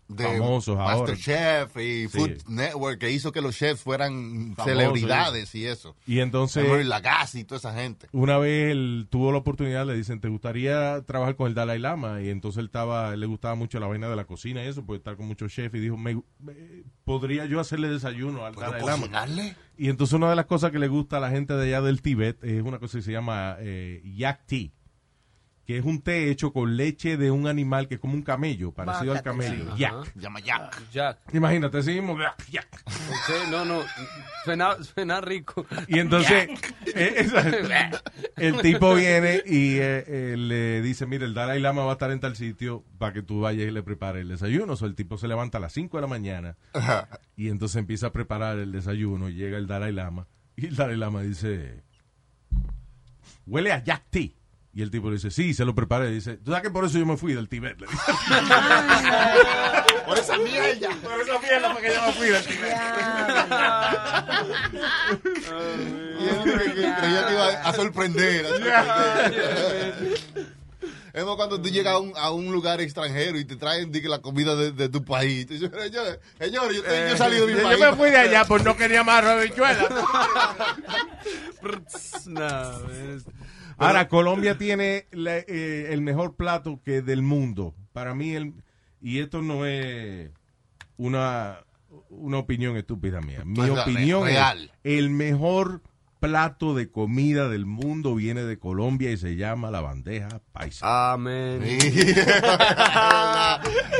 [0.08, 0.98] De famosos ahora.
[0.98, 2.18] Masterchef y Sí.
[2.18, 5.96] Food Network, que hizo que los chefs fueran Famosos, celebridades y eso.
[6.06, 8.06] Y entonces, Lagasse y toda esa gente.
[8.12, 12.22] una vez él tuvo la oportunidad, le dicen, ¿te gustaría trabajar con el Dalai Lama?
[12.22, 14.84] Y entonces él estaba, él le gustaba mucho la vaina de la cocina y eso,
[14.86, 15.74] pues estar con muchos chefs.
[15.74, 16.54] Y dijo, me, me-
[17.04, 18.98] ¿podría yo hacerle desayuno al ¿Puedo Dalai Lama?
[19.02, 19.56] cocinarle?
[19.76, 22.00] Y entonces una de las cosas que le gusta a la gente de allá del
[22.00, 24.70] Tíbet es una cosa que se llama eh, yak tea,
[25.66, 28.70] que es un té hecho con leche de un animal que es como un camello,
[28.72, 29.72] parecido al camello.
[29.74, 29.80] sí.
[29.80, 30.12] Yak.
[30.14, 30.90] Llama Jack.
[30.92, 31.18] Jack.
[31.34, 32.16] Imagínate, así mismo,
[32.50, 32.66] yak.
[32.86, 33.80] Ok, no, no.
[34.44, 35.66] Suena, suena rico.
[35.88, 36.48] Y entonces,
[36.94, 37.90] eh, esa-
[38.36, 42.12] el tipo viene y eh, eh, le dice, mira, el Dalai Lama va a estar
[42.12, 44.74] en tal sitio para que tú vayas y le prepares el desayuno.
[44.74, 46.56] O sea, el tipo se levanta a las 5 de la mañana
[47.36, 49.28] y entonces empieza a preparar el desayuno.
[49.28, 51.82] Y llega el Dalai Lama y el Dalai Lama dice,
[53.46, 54.30] huele a Jack Tea.
[54.76, 56.10] Y el tipo le dice, sí, se lo preparé.
[56.10, 57.80] Y dice, ¿tú sabes que por eso yo me fui del Tibet?
[57.80, 57.98] Le dice.
[60.06, 60.90] Por esa mierda.
[61.02, 62.76] por esa mierda fue que yo me fui del Tibet.
[66.20, 66.42] Y él
[67.00, 68.44] creía que iba a sorprender.
[71.14, 74.18] Es como cuando tú llegas a un, a un lugar extranjero y te traen la
[74.18, 75.46] comida de, de tu país.
[75.48, 75.90] Señores,
[76.38, 77.80] señores, yo, estoy- yo he salido de mi Yo país.
[77.80, 79.88] me fui de allá por no quería más habichuela.
[82.26, 83.24] No, es-
[83.78, 87.74] Ahora, Colombia tiene la- eh, el mejor plato que del mundo.
[87.92, 88.54] Para mí, el,
[89.00, 90.30] y esto no es
[90.96, 91.60] una,
[92.08, 93.42] una opinión estúpida mía.
[93.44, 94.72] Mi opinión real.
[94.82, 95.95] es el mejor plato
[96.30, 101.12] de comida del mundo viene de Colombia y se llama la bandeja paisa.
[101.12, 101.62] Amén.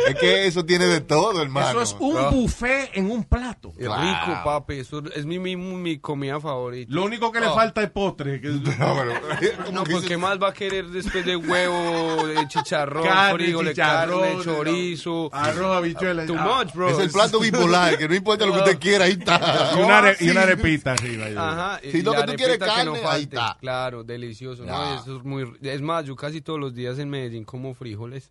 [0.09, 1.69] es que eso tiene de todo, hermano.
[1.83, 3.73] Eso es un buffet en un plato.
[3.79, 4.75] Rico, papi.
[4.81, 6.93] Eso es mi, mi, mi comida favorita.
[6.93, 8.41] Lo único que le falta es postre.
[8.41, 8.63] que- No,
[8.97, 9.13] pero,
[9.73, 13.45] No, que pues dice- ¿qué más va a querer después de huevo, de chicharrón, Carne,
[13.45, 15.31] frijoles, chicharrón, carne, chorizo?
[15.33, 16.27] Arroz, habichuela.
[16.27, 16.89] Too much, bro.
[16.91, 19.73] es el plato bipolar, que no importa lo que usted quiera, ahí está.
[19.77, 20.31] Y una, are- y Sí.
[20.31, 21.27] una arepita arriba.
[21.37, 21.81] Ajá.
[22.07, 23.57] Lo la que tú quieres que no ahí está.
[23.61, 24.65] Claro, delicioso.
[24.65, 24.95] ¿no?
[24.95, 25.53] Eso es muy.
[25.63, 28.31] Es más, yo casi todos los días en Medellín como frijoles.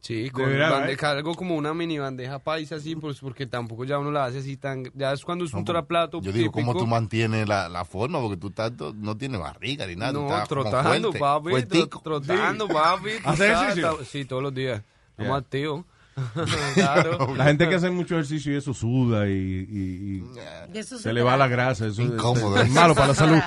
[0.00, 3.98] Sí, con verdad, bandeja, algo como una mini bandeja paisa así, pues porque tampoco ya
[3.98, 6.86] uno la hace así tan, ya es cuando es un plato Yo digo, ¿cómo tú
[6.86, 8.20] mantienes la, la forma?
[8.20, 10.12] Porque tú tanto no tienes barriga ni nada.
[10.12, 13.10] No, estás como trotando, fuerte, papi, trotando, papi.
[13.22, 13.96] tú ¿Hace sabes, ejercicio?
[13.96, 14.82] ta- Sí, todos los días.
[14.82, 15.10] Yeah.
[15.24, 15.84] Estamos activos.
[16.74, 17.34] claro.
[17.36, 20.24] La gente que hace mucho ejercicio y eso suda y, y- y
[20.74, 21.86] Y eso se le va la grasa.
[21.86, 22.56] Eso es- Incómodo.
[22.60, 23.38] es, malo para la salud.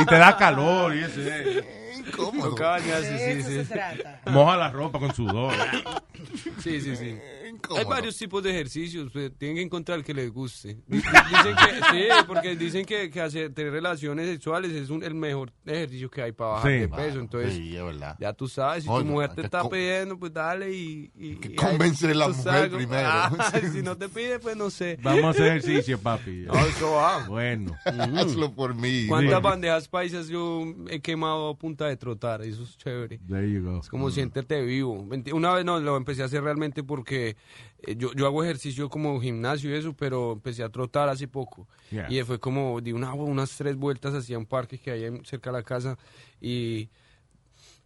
[0.00, 1.20] y te da calor y eso.
[1.20, 1.94] eh.
[2.06, 2.54] Incómodo.
[2.54, 3.54] Caña, sí, De sí, eso sí.
[3.56, 4.20] se trata.
[4.26, 5.52] Moja la ropa con sudor.
[6.62, 7.16] Sí, sí, sí.
[7.76, 10.78] Hay varios tipos de ejercicios, pues, tienen que encontrar el que les guste.
[10.86, 15.14] Di- Dicen que, sí, porque dicen que, que hacer, tener relaciones sexuales es un- el
[15.14, 16.78] mejor ejercicio que hay para bajar Sí.
[16.78, 17.20] de peso.
[17.20, 17.76] Entonces, Sí,
[18.18, 21.10] ya tú sabes, si Oye, tu mujer te está pidiendo, pues dale y...
[21.16, 23.08] y- que y convence a la mujer sabes, primero.
[23.10, 24.98] ah, si no te pide, pues no sé.
[25.02, 26.44] Vamos a hacer ejercicio, papi.
[26.46, 27.26] No, eso va.
[27.26, 27.74] Bueno.
[27.84, 29.06] Hazlo por mí.
[29.08, 29.42] ¿Cuántas Sí.
[29.42, 32.42] bandejas paisas yo he quemado a punta de trotar?
[32.42, 33.18] Eso es chévere.
[33.28, 33.80] There you go.
[33.80, 35.06] Es como siéntete vivo.
[35.32, 37.36] Una vez no, lo empecé a hacer realmente porque
[37.96, 41.66] yo, yo hago ejercicio como gimnasio y eso, pero empecé a trotar hace poco.
[41.90, 42.10] Yeah.
[42.12, 45.56] Y fue como, di una, unas tres vueltas hacia un parque que hay cerca de
[45.58, 45.96] la casa
[46.40, 46.88] y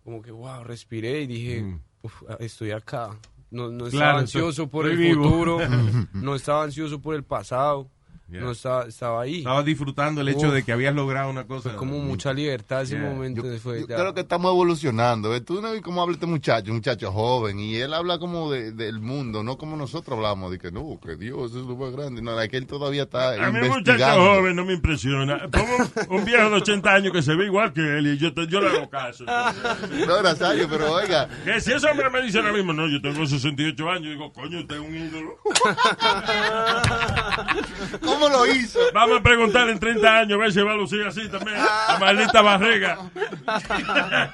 [0.05, 1.81] como que, wow, respiré y dije, Mm.
[2.03, 3.16] "Uf, estoy acá.
[3.51, 5.22] No, no estaba Claro, ansioso por el vivo.
[5.25, 5.59] futuro,
[6.14, 7.88] no estaba ansioso por el pasado,
[8.33, 8.40] Yeah.
[8.40, 9.38] no estaba, estaba ahí.
[9.38, 10.55] Estaba disfrutando el hecho Uf.
[10.55, 11.71] de que habías logrado una cosa.
[11.71, 13.11] Fue como mucha libertad ese Yeah.
[13.11, 13.42] momento.
[13.45, 15.29] Yo, fue yo creo que estamos evolucionando.
[15.31, 15.45] ¿ves?
[15.45, 18.73] Tú no ves cómo habla este muchacho, un muchacho joven, y él habla como de-
[18.73, 22.23] del mundo, no como nosotros hablamos, de que no, que Dios es lo más grande.
[22.23, 25.49] No, es que él todavía está A mí muchacho joven no me impresiona.
[25.51, 28.47] Pongo un viejo de 80 años que se ve igual que él y yo, te-
[28.47, 29.25] yo le hago caso.
[30.07, 33.27] No, Nazario, pero oiga, Que si ese hombre me dice ahora mismo, no, yo tengo
[33.27, 35.37] 68 años, digo, coño, usted es un ídolo.
[38.05, 38.79] ¿cómo lo hizo?
[38.95, 41.57] Vamos a preguntarle en 30 años, a ver si va a lucir así también.
[41.59, 42.99] La maldita barriga.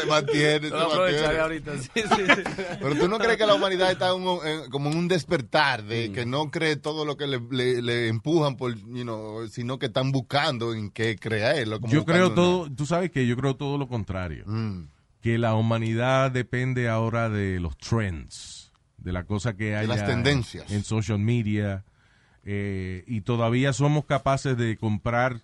[0.00, 1.38] Se mantiene, se mantiene.
[1.40, 1.72] ahorita.
[1.78, 2.42] Sí, sí, sí.
[2.80, 5.82] Pero tú no crees que la humanidad está en un- en- como en un despertar,
[5.84, 6.12] de Mm.
[6.12, 9.86] que no cree todo lo que le, le- le empujan, por, you know, sino que
[9.86, 11.80] están buscando en qué creerlo.
[11.80, 14.44] como Yo creo todo, tú sabes que yo creo todo lo contrario.
[14.46, 14.84] Mm.
[15.20, 20.70] Que la humanidad depende ahora de los trends, de la cosa que hay las tendencias.
[20.70, 21.84] en social media.
[22.44, 25.40] Eh, y todavía somos capaces de comprar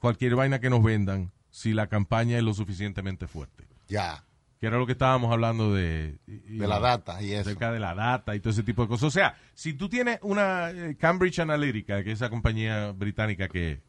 [0.00, 3.64] cualquier vaina que nos vendan si la campaña es lo suficientemente fuerte.
[3.88, 4.24] Ya,
[4.60, 6.18] Que era lo que estábamos hablando de...
[6.26, 7.42] y- de la data y eso.
[7.42, 9.04] acerca de la data y todo ese tipo de cosas.
[9.04, 13.82] O sea, si tú tienes una eh, Cambridge Analytica, que es esa compañía británica que,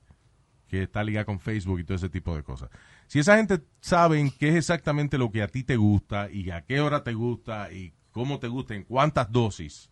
[0.68, 2.70] que está ligada con Facebook y todo ese tipo de cosas,
[3.08, 6.62] si esa gente saben qué es exactamente lo que a ti te gusta y a
[6.62, 9.90] qué hora te gusta y cómo te gusta, en cuántas dosis,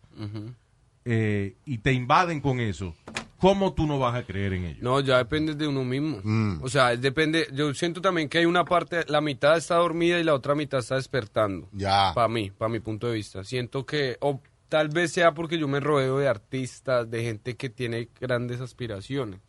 [1.04, 2.94] eh, y te invaden con eso,
[3.38, 4.82] ¿cómo tú no vas a creer en ellos?
[4.82, 6.20] No, ya depende de uno mismo.
[6.22, 6.62] Mm.
[6.62, 7.46] O sea, es depende.
[7.52, 10.80] Yo siento también que hay una parte, la mitad está dormida y la otra mitad
[10.80, 11.68] está despertando.
[11.72, 12.12] Ya.
[12.14, 13.44] Para mí, para mi punto de vista.
[13.44, 17.68] Siento que, o tal vez sea porque yo me rodeo de artistas, de gente que
[17.68, 19.40] tiene grandes aspiraciones.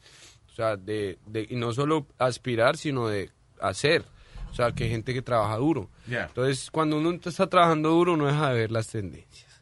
[0.51, 4.03] O sea, de, de y no solo aspirar, sino de hacer.
[4.51, 5.89] O sea, que hay gente que trabaja duro.
[6.07, 6.25] Ya.
[6.25, 9.54] Entonces, cuando uno está trabajando duro, no deja de ver las tendencias.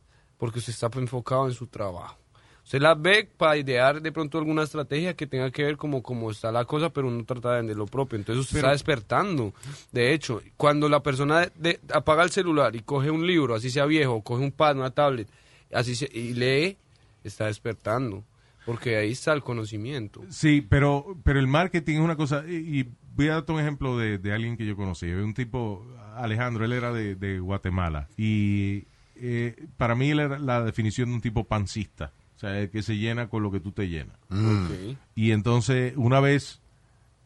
[0.44, 2.18] Porque usted está enfocado en su trabajo.
[2.66, 6.30] Usted las ve para idear de pronto alguna estrategia que tenga que ver como cómo
[6.30, 8.18] está la cosa, pero uno trata de vender lo propio.
[8.20, 9.54] Entonces usted está despertando.
[9.94, 13.86] De hecho, cuando la persona de- apaga el celular y coge un libro, así sea
[13.86, 15.30] viejo, coge un pad, una tablet,
[15.72, 16.76] así se- y lee,
[17.24, 18.26] está despertando.
[18.66, 20.24] Porque ahí está el conocimiento.
[20.30, 23.98] Sí, pero, pero el marketing es una cosa, y, y voy a darte un ejemplo
[23.98, 28.88] de, de alguien que yo conocí, un tipo, Alejandro, él era de, de Guatemala, y
[29.16, 32.82] eh, para mí él era la definición de un tipo pancista, o sea, el que
[32.84, 34.18] se llena con lo que tú te llenas.
[34.30, 34.98] Ok.
[35.16, 36.62] Y entonces, una vez,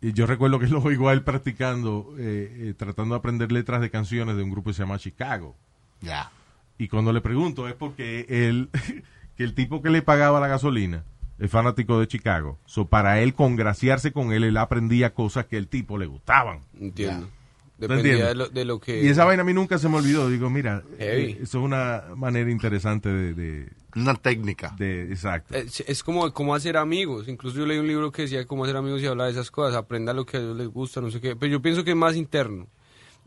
[0.01, 3.81] eh, yo recuerdo que lo oigo a él practicando, eh, eh, tratando de aprender letras
[3.81, 5.55] de canciones de un grupo que se llama Chicago.
[6.01, 6.31] Ya.
[6.77, 8.69] Y cuando le pregunto es porque él,
[9.35, 11.03] que el tipo que le pagaba la gasolina
[11.39, 12.59] es fanático de Chicago.
[12.65, 16.61] So, para él congraciarse con él, él aprendía cosas que el tipo le gustaban.
[16.79, 17.29] Entiendo.
[17.77, 19.03] Dependía de lo, de lo que...
[19.03, 20.29] Y esa vaina a mí nunca se me olvidó.
[20.29, 21.23] Digo, mira, Heavy.
[21.23, 23.33] eh, eso es una manera interesante de...
[23.35, 24.73] de, Una técnica.
[24.77, 25.53] de- exacto.
[25.55, 27.27] Es, es como cómo hacer amigos.
[27.27, 29.75] Incluso yo leí un libro que decía cómo hacer amigos y habla de esas cosas.
[29.75, 31.35] Aprenda lo que a ellos les gusta, no sé qué.
[31.35, 32.67] Pero yo pienso que es más interno.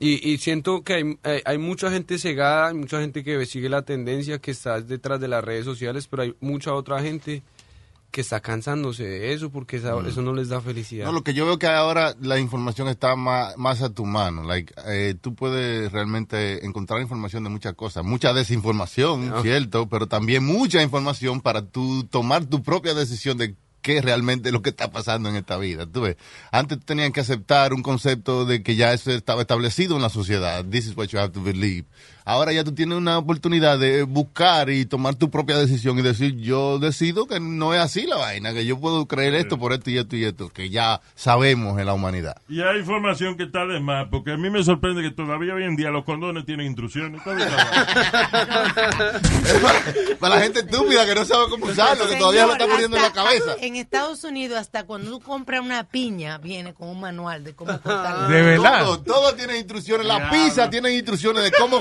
[0.01, 3.69] Y, y siento que hay, hay, hay mucha gente cegada, hay mucha gente que sigue
[3.69, 7.43] la tendencia, que está detrás de las redes sociales, pero hay mucha otra gente
[8.11, 11.07] que está cansándose de eso porque esa- eso no les da felicidad.
[11.07, 14.43] No, lo que yo veo que ahora la información está más, más a tu mano.
[14.43, 18.05] Like, eh, tú puedes realmente encontrar información de muchas cosas.
[18.05, 24.03] Mucha desinformación, cierto, pero también mucha información para tú tomar tu propia decisión de qué
[24.03, 25.87] realmente es lo que está pasando en esta vida.
[25.87, 26.17] Tú ves,
[26.53, 30.65] antes tenían que aceptar un concepto de que ya eso estaba establecido en la sociedad.
[30.67, 31.87] This is what you have to believe.
[32.31, 36.37] Ahora ya tú tienes una oportunidad de buscar y tomar tu propia decisión y decir,
[36.37, 39.91] yo decido que no es así la vaina, que yo puedo creer esto por esto
[39.91, 42.37] y esto y esto, que ya sabemos en la humanidad.
[42.49, 45.65] Y hay información que está de más, porque a mí me sorprende que todavía hoy
[45.65, 47.21] en día los condones tienen instrucciones.
[47.25, 47.57] Todavía no.
[50.21, 53.03] Para la gente estúpida que no sabe cómo usarlo, que todavía lo está poniendo en
[53.03, 53.57] la cabeza.
[53.61, 57.73] En Estados Unidos, hasta cuando tú compras una piña, viene con un manual de cómo
[57.73, 58.29] cortarla.
[58.29, 58.85] De verdad.
[58.85, 60.07] Todo, todo tiene instrucciones.
[60.07, 61.81] La pizza tiene instrucciones de cómo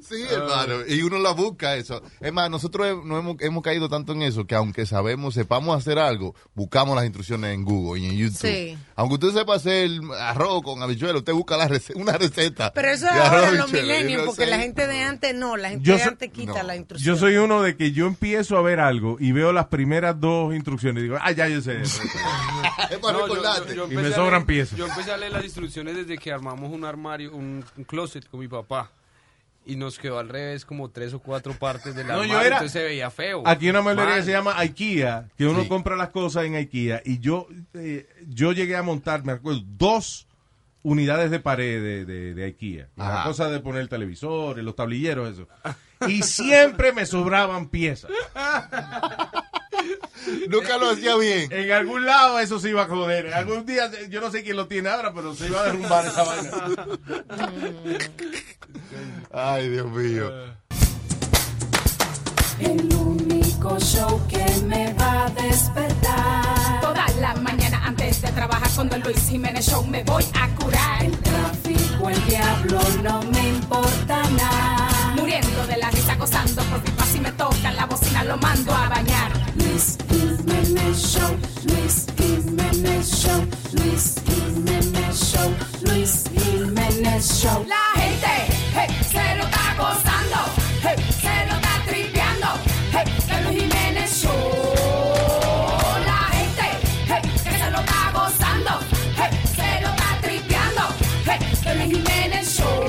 [0.00, 0.86] sí, hermano.
[0.86, 2.02] Y uno la busca eso.
[2.20, 5.98] Es más, nosotros no hemos, hemos caído tanto en eso que aunque sabemos, sepamos hacer
[5.98, 8.40] algo, buscamos las instrucciones en Google y en YouTube.
[8.40, 8.78] Sí.
[8.96, 12.72] Aunque usted sepa hacer arroz con habichuela, usted busca la rece- una receta.
[12.72, 15.96] Pero eso es ahora los uno porque la gente de antes no, la gente Yo
[15.96, 16.68] de antes quita no.
[16.68, 17.14] la instrucción.
[17.14, 20.54] Yo soy uno de que yo empiezo a ver algo y veo las primeras dos
[20.54, 21.82] instrucciones y digo, ah, ya yo sé.
[22.90, 23.74] Es para No, yo- recordarte.
[23.74, 24.78] yo- yo Y me sobran leer- piezas.
[24.78, 28.40] Yo empecé a leer las instrucciones desde que armamos un armario, un, un closet con
[28.40, 28.90] mi papá.
[29.66, 32.72] Y nos quedó al revés como tres o cuatro partes No, yo armario, era- entonces
[32.72, 33.42] se veía feo.
[33.46, 35.68] Aquí hay una que se llama IKEA, que uno Sí.
[35.68, 40.26] compra las cosas en IKEA y yo eh, yo llegué a montar, me acuerdo, dos
[40.82, 42.88] unidades de pared de, de, de IKEA.
[42.96, 45.48] La cosa de poner el televisor, los tablilleros, eso.
[46.08, 48.10] Y siempre me sobraban piezas.
[50.48, 51.52] Nunca lo hacía bien.
[51.52, 53.32] En algún lado eso se iba a joder.
[53.34, 56.22] Algún día, yo no sé quién lo tiene ahora, pero se iba a derrumbar esa
[56.22, 56.50] vaina.
[59.32, 60.30] Ay, Dios mío.
[62.60, 66.80] El único show que me va a despertar.
[66.80, 71.04] Toda la mañana antes de trabajar con Don Luis Jiménez Show me voy a curar.
[71.04, 75.14] El tráfico, el diablo, no me importa nada.
[75.16, 78.88] Muriendo de la risa, gozando por pipa si me toca la bocina lo mando a
[78.88, 79.32] bañar.
[80.74, 87.64] Luis Jiménez Show, Luis Jiménez Show, Luis Jiménez Show, Luis Jiménez Show.
[87.68, 88.34] La gente,
[88.74, 90.36] hey, se lo está gozando,
[90.82, 92.46] hey, se lo está tripeando,
[92.92, 94.32] hey, de Luis Jiménez Show.
[96.06, 96.66] La gente,
[97.06, 98.72] hey, que se lo está gozando,
[99.16, 100.82] hey, se lo está tripeando,
[101.24, 102.84] hey, de Luis Jiménez Show.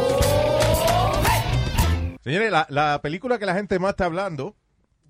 [1.23, 2.17] Hey.
[2.23, 4.55] Señores, la, la película que la gente más está hablando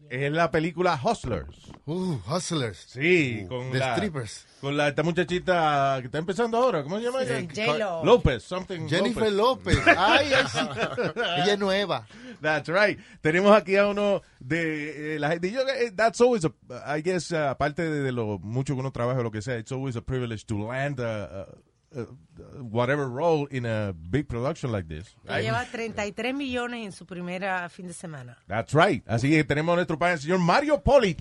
[0.09, 1.55] es la película Hustlers.
[1.85, 2.77] Uh, hustlers.
[2.89, 4.45] Sí, Uh, con the la, strippers.
[4.61, 6.83] con la esta muchachita que está empezando ahora.
[6.83, 7.41] ¿Cómo se llama ella?
[7.41, 8.03] J-Lo.
[8.05, 9.75] López, something Jennifer López.
[9.77, 9.95] López.
[9.97, 10.59] Ay, ay, sí.
[11.15, 12.07] Ella es nueva.
[12.41, 12.99] That's right.
[13.21, 15.51] Tenemos aquí a uno de eh, la gente.
[15.51, 16.51] Yo, eh, that's always a,
[16.97, 19.57] I guess, uh, aparte de, de lo mucho que uno trabaja o lo que sea,
[19.57, 21.47] it's always a privilege to land a, a-
[21.95, 25.15] a- whatever role in a big production like this.
[25.25, 28.38] Que lleva 33 millones en su primera fin de semana.
[28.47, 29.03] That's right.
[29.08, 31.19] Así que tenemos a nuestro padre, el señor Mario Polit.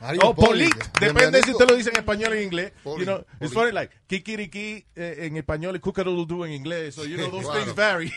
[0.00, 0.70] Mario o Polit.
[0.74, 0.98] Polit.
[1.00, 2.72] Depende si usted lo dice en español o en inglés.
[2.82, 3.52] Polit, You know, it's Polit.
[3.54, 6.94] funny like kikiriki eh, en español y cucadoodle en inglés.
[6.96, 8.12] So, you know, those things vary.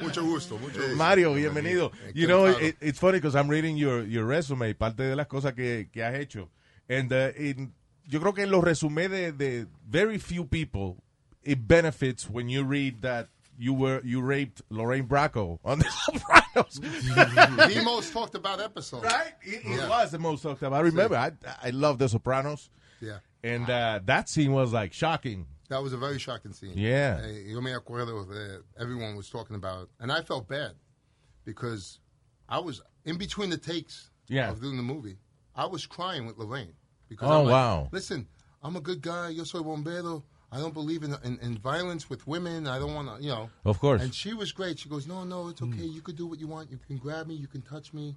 [0.00, 0.96] Mucho gusto, mucho gusto.
[0.96, 1.92] Mario, bienvenido.
[2.14, 5.52] You know, it, it's funny because I'm reading your, your resume, parte de las cosas
[5.54, 6.48] que, que has hecho.
[6.88, 7.72] And uh, in-
[8.10, 10.96] yo creo que en los resumés de, de very few people,
[11.42, 16.80] it benefits when you read that you were you raped Lorraine Bracco on The Sopranos.
[16.80, 19.04] the most talked about episode.
[19.04, 19.32] right?
[19.42, 19.88] It, it Yeah.
[19.88, 20.72] was the most talked about.
[20.78, 22.70] I remember, I, I love The Sopranos.
[23.00, 23.18] Yeah.
[23.42, 25.46] And uh, that scene was like shocking.
[25.68, 26.72] That was a very shocking scene.
[26.74, 27.20] Yeah.
[27.22, 30.72] Eh, yo me acuerdo that everyone was talking about, and I felt bad
[31.44, 32.00] because
[32.48, 34.50] I was in between the takes Yeah.
[34.50, 35.16] of doing the movie.
[35.54, 36.74] I was crying with Lorraine
[37.10, 37.88] because Oh, like, wow.
[37.92, 38.26] Listen,
[38.62, 39.28] I'm a good guy.
[39.28, 40.22] Yo soy bombero.
[40.52, 42.66] I don't believe in, in, in violence with women.
[42.66, 43.50] I don't want to, you know.
[43.64, 44.02] Of course.
[44.02, 44.80] And she was great.
[44.80, 45.84] She goes, no, no, it's okay.
[45.84, 46.72] You could do what you want.
[46.72, 47.34] You can grab me.
[47.34, 48.16] You can touch me.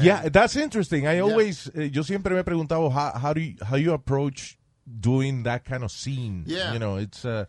[0.00, 1.06] Yeah, that's interesting.
[1.06, 4.56] I always, eh, yo siempre me he preguntado how, how do you, how you approach
[5.00, 6.44] doing that kind of scene.
[6.46, 6.72] Yeah.
[6.72, 7.46] You know, it's uh,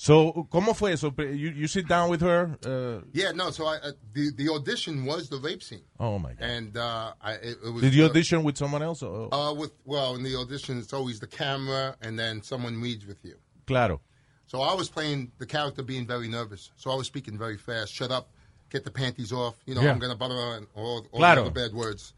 [0.00, 1.12] So, ¿cómo fue eso?
[1.18, 2.56] You, you sit down with her.
[2.64, 3.50] Uh, Yeah, no.
[3.50, 6.48] So I, uh, the the audition was the rape scene, oh my God.
[6.48, 7.82] and uh, I it, it was.
[7.82, 9.02] Did you audition with someone else?
[9.02, 13.04] or- Uh, with well, in the audition, it's always the camera, and then someone reads
[13.06, 13.34] with you.
[13.66, 14.00] claro.
[14.46, 16.70] So I was playing the character being very nervous.
[16.76, 17.92] So I was speaking very fast.
[17.92, 18.30] Shut up,
[18.70, 19.56] get the panties off.
[19.66, 19.90] You know, Yeah.
[19.90, 21.42] I'm gonna butter and all, all Claro.
[21.44, 22.14] the bad words.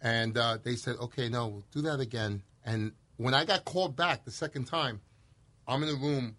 [0.00, 2.42] And uh, they said, okay, no, we'll do that again.
[2.64, 5.00] And when I got called back the second time,
[5.68, 6.36] I'm in the room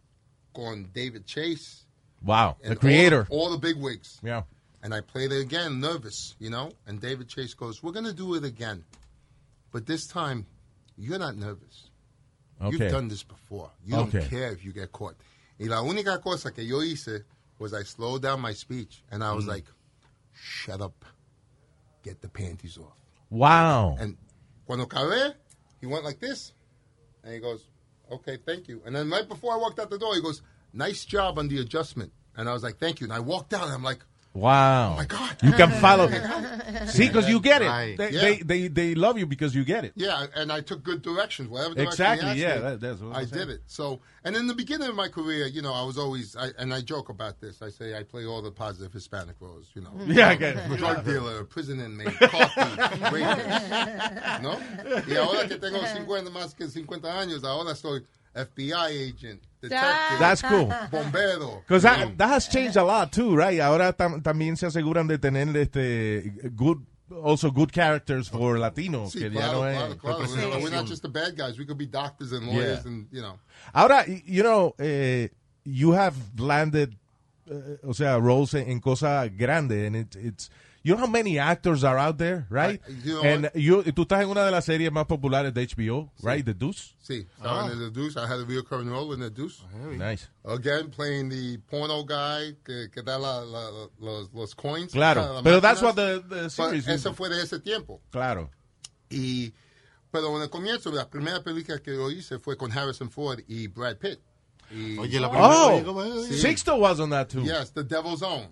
[0.54, 1.86] going David Chase,
[2.24, 2.58] Wow.
[2.64, 3.28] The creator.
[3.30, 4.20] all, all the big wigs.
[4.24, 4.44] yeah.
[4.82, 6.72] And I played it again, nervous, you know.
[6.88, 8.84] And David Chase goes, "We're gonna do it again,
[9.72, 10.46] but this time,
[10.98, 11.90] you're not nervous.
[12.62, 12.78] Okay.
[12.78, 13.72] You've done this before.
[13.86, 14.20] You Okay.
[14.20, 15.16] don't care if you get caught."
[15.60, 17.24] Y la única cosa que yo hice
[17.58, 19.50] was I slowed down my speech, and I was Mm.
[19.50, 19.66] like,
[20.34, 21.04] "Shut up,
[22.04, 22.98] get the panties off."
[23.30, 23.98] Wow.
[24.00, 24.18] And
[24.66, 25.36] cuando acabé,
[25.82, 26.54] he went like this,
[27.24, 27.62] and he goes,
[28.12, 30.41] "Okay, thank you." And then right before I walked out the door, he goes,
[30.74, 33.65] "Nice job on the adjustment." And I was like, "Thank you." And I walked out,
[33.65, 34.00] and I'm like.
[34.39, 34.93] Wow.
[34.93, 35.36] Oh my God.
[35.43, 36.08] You can follow.
[36.88, 37.97] See, because you get it.
[37.97, 38.21] They, Yeah.
[38.21, 39.93] they, they, they love you because you get it.
[39.95, 41.49] Yeah, and I took good directions.
[41.49, 43.47] Whatever direction Exactly, yeah, me, that- that's what I saying.
[43.47, 43.62] did it.
[43.67, 46.73] So, and in the beginning of my career, you know, I was always, I, and
[46.73, 47.62] I joke about this.
[47.62, 49.67] I say I play all the positive Hispanic roles.
[49.75, 50.78] You know, Yeah, I get it.
[50.78, 52.62] drug dealer, prison inmate, coffee,
[53.12, 54.60] rapist, ¿no?
[55.08, 58.04] Y ahora que tengo 50 más que 50 años, ahora soy
[58.45, 60.67] FBI agent, detective, That's cool.
[60.91, 61.62] bombero.
[61.67, 63.60] Because that, that has changed a lot too, right?
[63.60, 66.78] Ahora tam- también se aseguran de tener este good,
[67.23, 69.12] also good characters for Latinos.
[69.12, 70.19] Sí, que ya no claro, claro.
[70.28, 71.58] We're, we're not just the bad guys.
[71.58, 72.91] We could be doctors and lawyers Yeah.
[72.91, 73.39] and, you know.
[73.73, 75.28] Ahora, you know, eh,
[75.65, 76.95] you have landed,
[77.49, 80.49] eh, o sea, roles en, en cosas grandes, and it, it's,
[80.89, 82.82] you know how many actors are out there, right?
[82.88, 85.62] I- you know and you, tú estás en una de las series más populares de
[85.67, 86.43] HBO, right?
[86.43, 86.95] The Deuce.
[87.02, 88.17] Sí, estaba en The Deuce.
[88.17, 89.62] I had a recurring role in The Deuce.
[89.97, 90.28] Nice.
[90.45, 94.91] Again, playing the porno guy que, que da la, la- los, los coins.
[94.91, 95.21] Claro.
[95.21, 96.88] la- la Pero that's what the- the But series.
[96.88, 98.02] Eso fue de ese tiempo.
[98.12, 98.49] Claro.
[99.10, 99.54] Y,
[100.12, 103.67] pero en el comienzo, la primera película que yo hice fue con Harrison Ford y
[103.67, 104.19] Brad Pitt.
[104.71, 106.28] Y- Oye, la primera- Oh, ¿cómo es?
[106.28, 106.38] Sí.
[106.41, 107.41] Sixto was on that too.
[107.43, 108.49] Yes, The Devil's Own.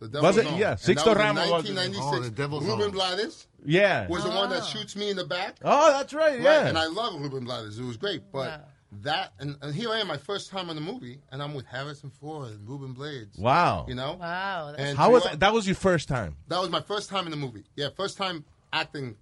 [0.00, 0.46] The Devil's Was it?
[0.52, 0.58] Own.
[0.58, 1.80] Yeah, And Sixto that was Ramos was in it.
[1.80, 2.04] 1996.
[2.04, 2.90] Oh, The Devil's Ruben Own.
[2.90, 4.06] Blades Yeah.
[4.08, 5.56] was the one that shoots me in the back.
[5.64, 6.32] Oh, that's right.
[6.34, 6.66] Right, Yeah.
[6.66, 7.78] and I love Ruben Blades.
[7.78, 8.68] It was great, but
[9.02, 11.66] that and, and here I am, my first time in the movie, and I'm with
[11.66, 13.36] Harrison Ford and Ruben Blades.
[13.38, 13.86] Wow.
[13.88, 14.74] You know, Wow.
[14.78, 15.40] and How was that?
[15.40, 16.36] That was your first time.
[16.48, 17.64] that was my first time in the movie.
[17.76, 19.16] Yeah, first time acting.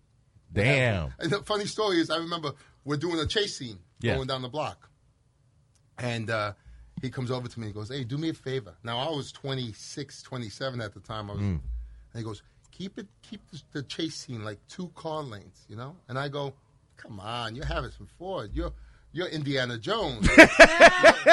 [0.52, 1.14] Damn.
[1.18, 2.52] And the funny story is, I remember
[2.84, 4.16] we're doing a chase scene Yeah.
[4.16, 4.90] going down the block,
[5.98, 6.52] and uh,
[7.02, 9.32] he comes over to me and goes, "Hey, do me a favor." Now I was
[9.32, 11.28] 26, 27 at the time.
[11.28, 11.58] I was, mm.
[11.58, 11.60] and
[12.14, 15.96] he goes, "Keep it, keep the, the chase scene like two car lanes, you know."
[16.08, 16.54] And I go,
[16.96, 18.50] "Come on, you're Harrison Ford.
[18.54, 18.72] You're."
[19.14, 20.26] You're Indiana Jones.
[20.26, 21.26] you're, you know,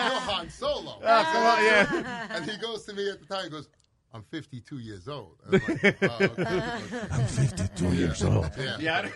[0.00, 0.98] you're Han Solo.
[1.04, 2.26] Ah, come on, yeah.
[2.34, 3.44] And he goes to me at the time.
[3.44, 3.68] He goes,
[4.14, 6.62] "I'm 52 years old." I'm like, "Oh, okay."
[7.10, 8.50] I'm 52 years old.
[8.56, 8.78] Yeah.
[8.80, 9.08] Yeah,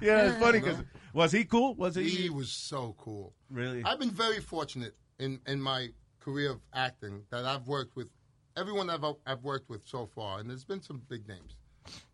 [0.00, 0.78] yeah it's funny because
[1.12, 1.74] was he cool?
[1.74, 2.08] Was he?
[2.08, 3.34] He was so cool.
[3.50, 3.82] Really?
[3.84, 5.88] I've been very fortunate in, in my
[6.20, 8.10] career of acting that I've worked with
[8.56, 11.56] everyone I've, I've worked with so far, and there's been some big names.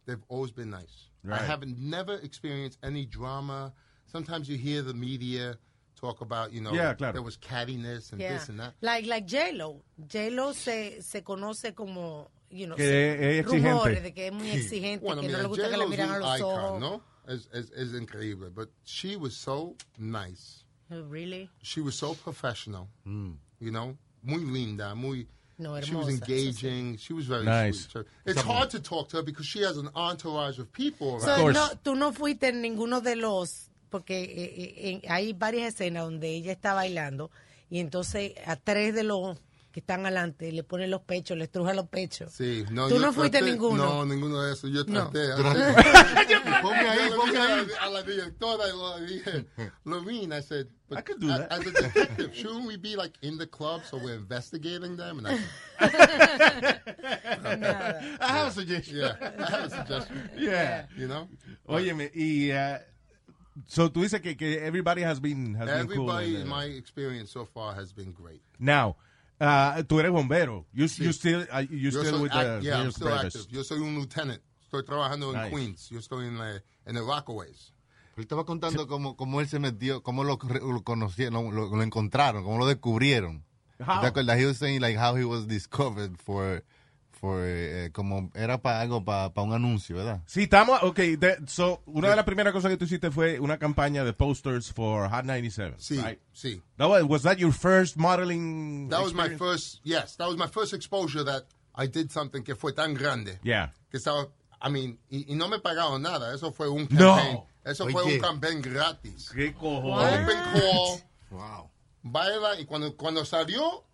[0.07, 1.11] They've always been nice.
[1.25, 1.41] Right.
[1.41, 3.73] I haven't never experienced any drama.
[4.07, 5.57] Sometimes you hear the media
[6.01, 7.15] talk about, you know, Yeah, claro.
[7.15, 8.35] there was cattiness and Yeah.
[8.35, 8.75] this and that.
[8.81, 9.83] Like, like J-Lo.
[10.07, 13.73] J-Lo se, se conoce como, you know, Que se- es exigente.
[13.73, 16.19] rumores de que es muy exigente, Bueno, que no le gusta que le miran a
[16.19, 16.81] los icon, ojos.
[16.81, 17.03] ¿no?
[17.29, 18.51] Es, es, es increíble.
[18.51, 20.65] But she was so nice.
[20.91, 21.49] Oh, Really?
[21.63, 22.89] she was so professional.
[23.05, 25.27] You know, muy linda, muy.
[25.59, 26.39] No, she was hermosa, eso sí.
[26.69, 26.97] engaging.
[26.99, 27.89] She was very Nice.
[27.91, 28.07] sweet.
[28.27, 31.19] It's hard to talk to her because she has an entourage of people.
[31.19, 31.55] So, around.
[31.55, 36.29] no, tú no fuiste en ninguno de los, porque eh, eh, hay varias escenas donde
[36.37, 37.31] ella está bailando
[37.71, 39.39] y entonces a tres de los
[39.77, 42.33] que están adelante le pone los pechos, le estruja los pechos.
[42.33, 43.85] Sí, no, Tú no fuiste traté- ninguno.
[43.85, 44.71] No, ninguno de esos.
[44.73, 45.11] Yo No.
[45.11, 45.29] traté.
[46.63, 47.67] Ponme ahí, Yo le ponme dije a ahí.
[47.67, 49.47] la- A la directora, y le dije,
[49.85, 51.53] Lorene, I said, but I could do a- that.
[51.53, 55.19] As a detective, shouldn't we be like in the club so we're investigating them?
[55.19, 56.81] And I said,
[58.21, 58.97] I have a suggestion.
[58.97, 60.31] yeah, I have a suggestion.
[60.39, 60.87] Yeah.
[60.97, 61.29] You know?
[61.69, 62.79] Óyeme, y uh,
[63.67, 66.11] so tú dices que, que everybody has been has been cool.
[66.11, 66.57] Everybody in in there.
[66.57, 68.41] my experience so far has been great.
[68.59, 68.97] Now,
[69.41, 70.67] uh, tú eres bombero.
[70.73, 73.47] You, you still uh, you Yo still soy with the yeah, I'm still active.
[73.51, 74.41] Yo soy un lieutenant.
[74.65, 75.51] Estoy trabajando en Nice.
[75.55, 75.89] Queens.
[75.91, 77.73] Yo estoy en, la, en el Rockaways.
[78.17, 82.45] Él estaba contando cómo, cómo él se metió, cómo lo, lo conocieron, lo, lo encontraron,
[82.45, 83.45] cómo lo descubrieron.
[83.79, 84.01] How?
[84.01, 84.39] ¿Te acuerdas?
[84.39, 86.63] He was saying like how he was discovered for
[87.19, 90.21] for, eh, como era para algo, para un anuncio, ¿verdad?
[90.27, 93.59] Sí, estamos, ok, de- so, una de las primeras cosas que tú hiciste fue una
[93.59, 95.77] campaña de posters for Hot 97.
[95.79, 96.19] Sí, right?
[96.33, 96.61] sí.
[96.77, 100.47] That was, was that your first modeling That was my first, yes, that was my
[100.47, 103.39] first exposure that I did something que fue tan grande.
[103.43, 103.73] Yeah.
[103.91, 104.29] Que estaba,
[104.61, 107.17] I mean, y, y no me pagaron nada, eso fue un No.
[107.17, 107.41] campaign.
[107.65, 109.31] Eso fue un campaign gratis.
[109.35, 110.23] ¿Qué cojones?
[110.23, 111.01] Open call,
[111.31, 111.71] Wow.
[112.03, 113.85] baila, y cuando, cuando salió,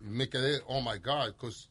[0.00, 1.68] me quedé, oh my God, because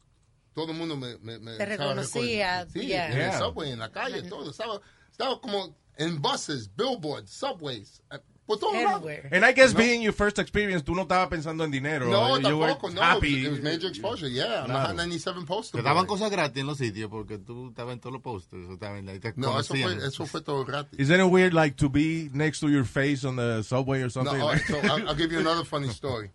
[0.54, 2.66] todo el mundo me, me, me Te reconocía.
[2.72, 3.10] Sí, yeah.
[3.12, 4.50] en el subway, en la calle, todo.
[4.50, 4.80] Estaba,
[5.10, 9.02] estaba como en buses, billboards, subways, eh, por todos lados.
[9.32, 12.06] And I guess being your first experience, tú no estabas pensando en dinero.
[12.10, 13.00] No, you tampoco, no.
[13.00, 13.46] happy.
[13.46, 14.60] It was major exposure, yeah.
[14.64, 14.92] I'm Claro.
[14.94, 15.80] 97 poster.
[15.80, 16.08] Te daban boy.
[16.18, 18.68] cosas gratis en los sitios porque tú estabas en todos los posters.
[18.68, 19.98] o estabas en la- y te No, eso conocían.
[19.98, 20.98] fue, eso fue todo gratis.
[21.00, 24.38] Isn't it weird, like, to be next to your face on the subway or something?
[24.40, 26.30] all like- so I'll, I'll give you another funny story.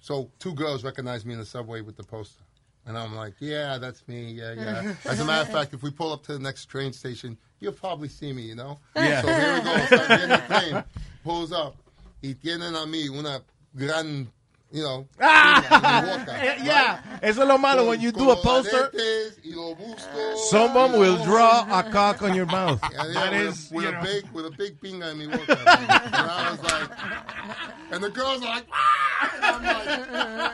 [0.00, 2.42] So two girls recognized me in the subway with the poster.
[2.86, 4.94] And I'm like, yeah, that's me, yeah, yeah.
[5.04, 7.72] As a matter of fact, if we pull up to the next train station, you'll
[7.72, 8.78] probably see me, you know?
[8.94, 9.22] Yeah.
[9.22, 10.06] So here we go.
[10.06, 10.84] Getting the train.
[11.24, 11.76] Pulls up.
[12.22, 13.42] Y tienen a mí una
[13.74, 14.30] gran,
[14.72, 16.64] you know, pinga en mi boca, Eh, right?
[16.64, 17.86] yeah, eso es lo malo.
[17.88, 22.46] When you do a poster, aretes y los someone will draw a cock on your
[22.46, 22.80] mouth.
[22.92, 24.02] Yeah, yeah, That with, is, a, with you a know.
[24.02, 25.52] big with a big pinga in mi boca.
[25.56, 29.32] and I was like, and the girls are like, ah!
[29.36, 29.62] And I'm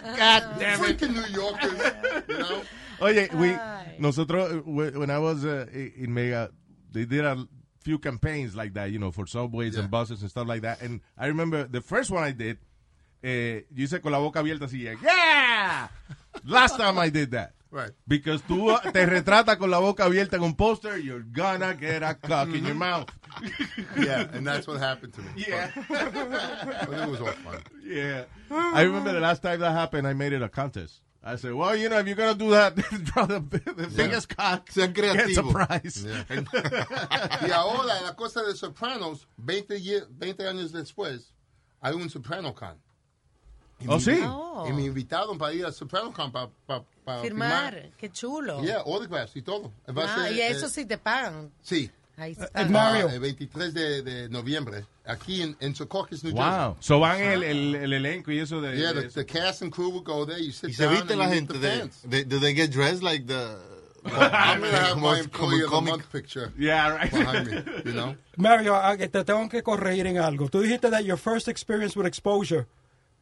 [0.04, 0.98] like, God damn it.
[0.98, 2.62] freaking New Yorkers, you know?
[3.00, 3.56] Oye, we,
[3.98, 6.50] nosotros, when when I was uh, in Mega,
[6.92, 7.46] they did a
[7.80, 10.80] few campaigns like that, you know, for subways and buses and stuff like that.
[10.82, 12.58] And I remember the first one I did,
[13.22, 15.88] eh, yo hice con la boca abierta así, yeah!
[16.44, 17.52] Last time I did that.
[17.70, 17.92] Right.
[18.06, 22.14] Because tú te retratas con la boca abierta en un poster, you're gonna get a
[22.14, 23.08] cock in your mouth.
[23.96, 25.28] Yeah, and that's what happened to me.
[25.48, 25.70] Yeah.
[25.88, 27.62] But, but it was all fun.
[27.82, 28.24] Yeah.
[28.50, 31.00] I remember the last time that happened, I made it a contest.
[31.24, 34.28] I said, well, you know, if you're going to do that, draw the, the biggest
[34.36, 34.68] cock.
[34.72, 36.04] Sean Gets a prize.
[37.46, 41.32] Y ahora, la cosa de Sopranos, 20, ye- 20 años después,
[41.80, 42.76] hay un Soprano Con.
[43.82, 44.20] Y Oh, me- sí.
[44.24, 44.66] Oh.
[44.68, 48.62] Y me invitaron para ir a Soprano Con para pa, pa Firmar, qué chulo.
[48.62, 49.72] Yeah, autographs y todo.
[49.88, 51.50] Va a Ah, ser, y eso eh, sí te pagan.
[51.62, 51.90] Sí.
[52.16, 52.48] Ahí está.
[52.54, 56.58] Ah, el 23 de, de noviembre, aquí en, en Secaucus, New Jersey.
[56.66, 56.76] Wow.
[56.78, 58.76] So van el, el, el elenco y eso de...
[58.76, 60.38] Yeah, de the, the cast and crew will go there.
[60.38, 63.02] You sit Y se down viste la gente the de, de, do they get dressed
[63.02, 63.56] like the
[64.04, 67.10] I'm gonna have my employee of the como month picture Yeah, right.
[67.10, 68.14] behind me, you know?
[68.36, 70.48] Mario, ah, que te tengo que corregir en algo.
[70.50, 72.66] Tú dijiste that your first experience with exposure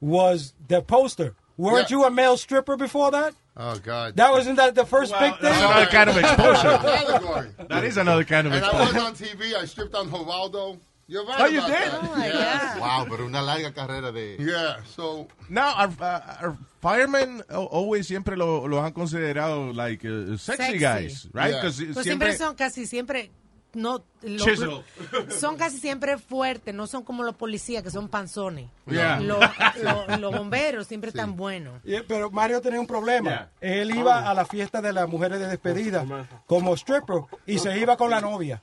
[0.01, 1.35] was the poster.
[1.57, 1.99] Weren't Yeah.
[1.99, 3.35] you a male stripper before that?
[3.57, 4.17] Oh, God.
[4.17, 5.51] That wasn't that the first Well, big thing?
[5.51, 7.55] that's another kind of exposure.
[7.69, 9.55] That is another kind of And I was on TV.
[9.55, 10.79] I stripped on Geraldo.
[11.07, 11.71] You're right Oh, you did?
[11.71, 11.99] that.
[12.03, 12.79] Oh, my yeah.
[12.79, 15.27] Wow, pero una larga carrera de Yeah, so...
[15.49, 20.79] Now, our, uh, our firemen always siempre lo, lo han considerado like uh, sexy, Sexy.
[20.79, 21.51] guys, right?
[21.53, 21.61] Yeah.
[21.63, 22.05] 'Cause Pues siempre...
[22.05, 23.31] siempre son casi siempre
[23.75, 24.83] no lo- Chisel.
[25.31, 28.69] son casi siempre fuertes, no son como los policías que son panzones.
[28.87, 29.21] Yeah.
[29.21, 29.39] Los,
[29.83, 31.83] los- los bomberos siempre están buenos.
[31.85, 33.31] Yeah, pero Mario tenía un problema.
[33.31, 33.81] Yeah.
[33.81, 36.05] Él iba a la fiesta de las mujeres de despedida
[36.47, 38.63] como stripper y se iba con la novia.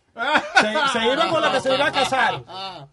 [0.59, 2.43] Se, se iba con la que se iba a casar.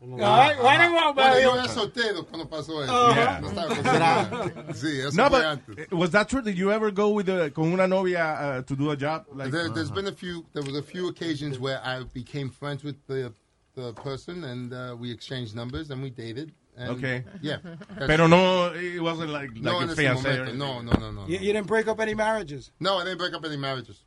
[0.00, 3.14] Yo era soltero cuando pasó eso.
[3.14, 3.40] Yeah.
[3.40, 4.74] No.
[4.74, 5.86] Sí, fue but antes.
[5.92, 6.42] uh, was that true?
[6.42, 9.24] Did you ever go with a, con una novia uh, to do a job?
[9.34, 10.44] Like, There, there's been a few.
[10.52, 13.32] There was a few occasions where I became friends with the
[13.74, 16.52] the person, and uh, we exchanged numbers, and we dated.
[16.76, 17.24] And Okay.
[17.42, 17.58] Yeah.
[17.98, 20.54] Pero no, it wasn't like, like no, a en ese fiancé.
[20.56, 21.26] No, no, no, no.
[21.26, 22.70] You, you didn't break up any marriages.
[22.80, 24.04] No, I didn't break up any marriages.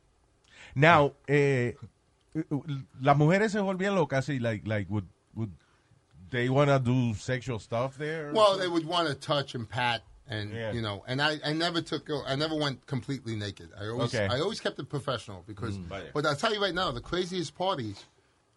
[0.74, 1.72] Now, eh,
[3.00, 5.50] las mujeres se volvían locas y like, like, would, would
[6.30, 8.32] they want to do sexual stuff there?
[8.34, 10.72] Well, they would want to touch and pat, and Yeah.
[10.72, 13.70] you know, and I, I never took, I never went completely naked.
[13.78, 14.28] I always, Okay.
[14.30, 15.76] I always kept it professional because.
[15.76, 16.04] vaya.
[16.14, 18.04] but I'll tell you right now, the craziest parties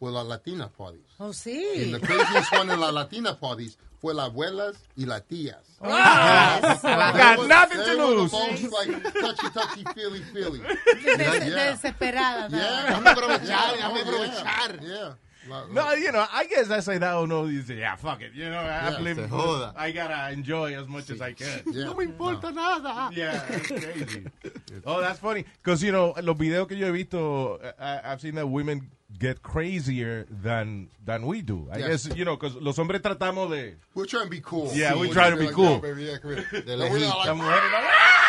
[0.01, 1.05] were la Latina parties.
[1.19, 1.91] Oh, And sí.
[1.91, 5.61] the craziest one in la Latina parties fue las abuelas y las tías.
[5.81, 8.31] I got nothing They to the lose.
[8.31, 10.59] most, like touchy, touchy, feely, feely.
[10.59, 11.71] Des- Yeah.
[11.71, 12.49] Desesperada.
[12.49, 14.81] Yeah, Déjame aprovechar, Yeah, déjame oh, aprovechar.
[14.81, 14.89] Yeah.
[14.89, 15.13] yeah.
[15.49, 17.45] La- No, you know, I guess I say that or no.
[17.45, 18.31] You say, yeah, fuck it.
[18.33, 19.73] You know, I, Yeah, live, se joda.
[19.75, 21.63] I gotta enjoy as much as I can.
[21.71, 21.85] Yeah.
[21.85, 23.09] No me importa nada.
[23.13, 24.25] Yeah, that's crazy.
[24.85, 25.45] oh, that's funny.
[25.63, 28.89] Because, you know, los videos que yo he visto, I, I've seen that women
[29.19, 31.67] get crazier than than we do.
[31.71, 32.07] I Yes.
[32.07, 33.75] guess, you know, because los hombres tratamos de...
[33.93, 34.69] We're trying to be cool.
[34.73, 35.65] Yeah, we We're try to like, be cool.
[35.71, 38.20] "Yo, baby, yeah, come here." De No, we're La like, mujer, ¿no?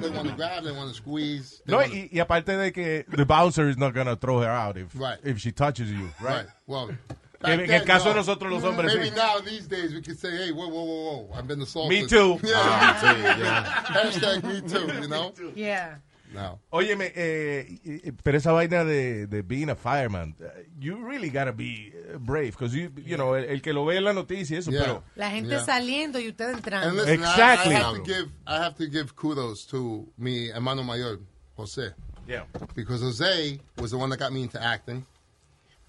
[0.00, 1.62] They want to grab, they want to squeeze.
[1.66, 4.76] No, wanna- y, y aparte de que the bouncer is not gonna throw her out
[4.76, 5.18] if, Right.
[5.24, 6.36] if she touches you, right?
[6.44, 6.46] Right.
[6.66, 6.96] Well, En,
[7.42, 8.10] back en el then, caso no.
[8.12, 9.16] de nosotros los hombres, Maybe sí.
[9.16, 11.90] now these days we could say, hey, whoa, whoa, whoa, whoa, I've been assaulted.
[12.02, 12.38] Me too.
[12.44, 13.28] Yeah, Ah, me too.
[13.28, 13.62] sí, ya.
[13.64, 15.32] Hashtag me too, you know?
[15.54, 15.94] Yeah.
[16.32, 16.60] No.
[16.70, 20.44] Óyeme, eh, eh, pero esa vaina de, de being a fireman, uh,
[20.78, 23.96] you really gotta be uh, brave, because you, you know, el, el que lo ve
[23.96, 24.80] en la noticia, y eso, Yeah.
[24.84, 25.02] pero...
[25.16, 25.64] La gente Yeah.
[25.64, 26.88] saliendo y usted entrando.
[26.88, 27.74] And listen, Exactly.
[27.74, 31.18] I, have to give I have to give kudos to mi hermano mayor,
[31.56, 31.92] Jose.
[32.28, 32.44] Yeah.
[32.76, 35.04] Because Jose was the one that got me into acting.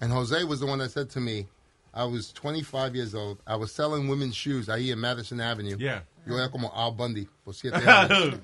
[0.00, 1.46] And Jose was the one that said to me,
[1.94, 3.38] I was 25 years old.
[3.46, 5.76] I was selling women's shoes ahí in Madison Avenue.
[5.78, 6.00] Yeah.
[6.26, 8.38] Yo era como Al Bundy por siete años.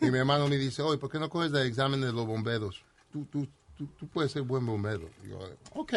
[0.00, 2.82] y mi hermano me dice, oye, ¿por qué no coges el examen de los bomberos?
[3.12, 3.46] Tú, tú,
[3.76, 5.08] tú, tú puedes ser buen bombero.
[5.24, 5.38] Y yo,
[5.74, 5.92] ok.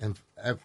[0.00, 0.16] And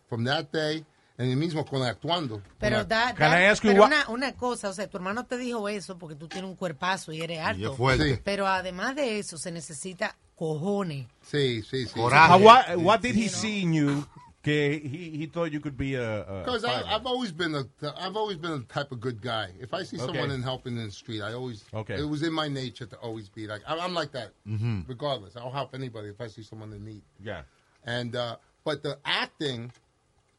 [0.07, 0.85] from that day,
[1.17, 2.41] en el mismo con actuando.
[2.59, 4.97] Pero, con da, Can da- I ask you pero una, una cosa, o sea, tu
[4.97, 7.75] hermano te dijo eso porque tú tienes un cuerpazo y eres alto.
[7.97, 8.19] Sí.
[8.23, 11.07] Pero además de eso, se necesita cojones.
[11.23, 11.99] Sí, sí, sí.
[11.99, 14.05] Uh, what, what did he see in you
[14.47, 16.63] que he, he thought you could be a, Because?
[16.63, 17.65] I've always been a,
[17.99, 19.49] I've always been a type of good guy.
[19.59, 20.33] If I see someone Okay.
[20.35, 21.95] in helping in the street, I always, Okay.
[21.95, 24.87] it was in my nature to always be like, I'm, I'm like that, Mhm.
[24.87, 25.35] regardless.
[25.35, 27.01] I'll help anybody if I see someone in need.
[27.21, 27.41] Yeah.
[27.83, 29.69] And, uh, but the acting,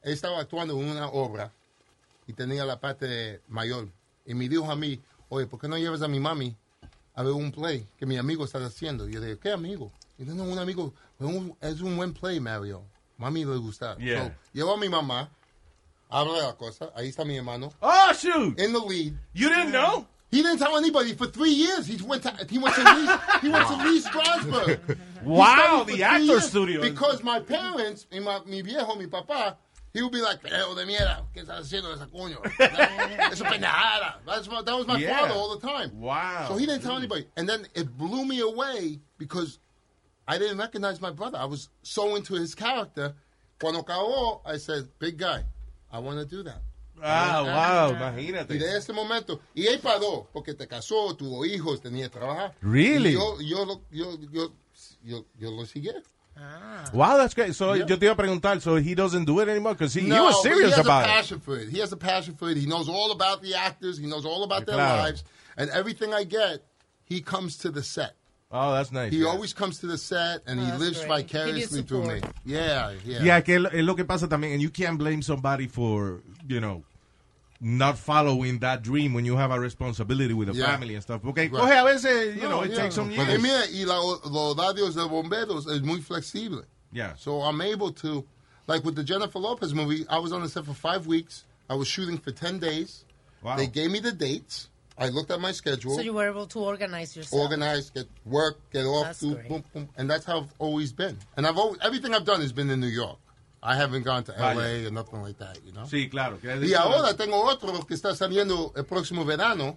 [0.03, 1.51] estaba actuando en una obra
[2.27, 3.89] y tenía la parte mayor.
[4.27, 4.99] Y me dijo a mí,
[5.29, 6.57] oye, ¿por qué no llevas a mi mami
[7.15, 9.07] a ver un play que mi amigo está haciendo?
[9.07, 9.93] Y yo dije, ¿qué amigo?
[10.19, 12.83] Y yo, no, un amigo, un- es un buen play, Mario.
[13.21, 13.97] Mami le gusta.
[13.99, 14.25] Yeah.
[14.25, 15.29] So, llevo a mi mamá,
[16.11, 17.73] habla de la cosa, ahí está mi hermano.
[17.83, 18.59] Oh, shoot!
[18.59, 19.17] In the lead.
[19.35, 20.07] You didn't know?
[20.31, 21.87] He didn't tell anybody for three years.
[21.87, 23.09] He went to he went to Lee,
[23.41, 24.99] he went to Lee Strasberg.
[25.25, 26.81] Wow, the actor studio.
[26.81, 29.57] Because my parents, mi viejo, mi papá,
[29.93, 32.39] he would be like, "Pero de mierda, ¿qué estás haciendo esa coño?
[33.33, 35.19] Eso pendejada." That's my, that was my Yeah.
[35.19, 35.91] father all the time.
[36.01, 36.47] Wow.
[36.49, 39.59] So he didn't tell anybody, and then it blew me away because
[40.29, 41.39] I didn't recognize my brother.
[41.39, 43.15] I was so into his character.
[43.59, 45.43] Cuando acabó, I said, "Big guy,
[45.91, 46.61] I want to do that."
[47.03, 47.93] Ah, wow, ah, ah.
[47.97, 48.51] imagínate.
[48.55, 52.53] Y de ese momento, y él paró, porque te casó, tuvo hijos, tenía que trabajar.
[52.61, 53.11] Really?
[53.11, 54.53] Y yo, yo, lo- yo, yo,
[55.05, 55.91] yo, yo lo seguí.
[56.37, 56.85] Ah.
[56.93, 57.55] Wow, that's great.
[57.55, 60.09] So yo te iba a preguntar, so he doesn't do it anymore because he, he
[60.09, 61.09] No, was but serious he has about a it.
[61.09, 61.69] passion for it.
[61.69, 62.57] He has a passion for it.
[62.57, 63.97] He knows all about the actors.
[63.99, 65.03] He knows all about their Claro.
[65.03, 65.25] lives.
[65.57, 66.63] And everything I get,
[67.05, 68.15] he comes to the set.
[68.51, 69.13] Oh, that's nice.
[69.13, 69.27] He yeah.
[69.29, 71.27] always comes to the set, and he lives great.
[71.31, 72.21] vicariously through me.
[72.47, 73.23] Yeah, yeah.
[73.23, 76.23] Yeah, que es lo- es lo que pasa también, and you can't blame somebody for,
[76.49, 76.83] you know,
[77.61, 80.67] not following that dream when you have a responsibility with a Yeah.
[80.67, 81.21] family and stuff.
[81.23, 81.53] Porque Right.
[81.53, 82.77] coge a veces, you No, know, it yeah.
[82.83, 83.43] takes some Y years.
[83.43, 86.63] mira, y la- los horarios de bomberos es muy flexible.
[86.91, 87.17] Yeah.
[87.19, 88.25] So I'm able to,
[88.67, 91.45] like with the Jennifer Lopez movie, I was on the set for five weeks.
[91.69, 93.05] I was shooting for 10 days.
[93.43, 93.57] Wow.
[93.57, 94.69] They gave me the dates.
[94.99, 97.41] I looked at my schedule, So you were able to organize yourself.
[97.41, 99.49] organize, get work, get off, That's do, great.
[99.49, 99.89] boom, boom.
[99.97, 101.17] And that's how I've always been.
[101.37, 103.19] And I've always, everything I've done has been in New York.
[103.63, 104.55] I haven't gone to Vaya.
[104.57, 105.83] LA or nothing like that, you know?
[105.85, 106.39] Sí, claro.
[106.41, 109.77] que es Y ahora tengo otro que está saliendo el próximo verano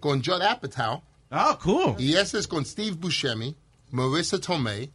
[0.00, 1.02] con Judd Apatow.
[1.30, 1.94] Oh, cool.
[1.98, 3.54] Y ese es con Steve Buscemi,
[3.90, 4.90] Marissa Tomei,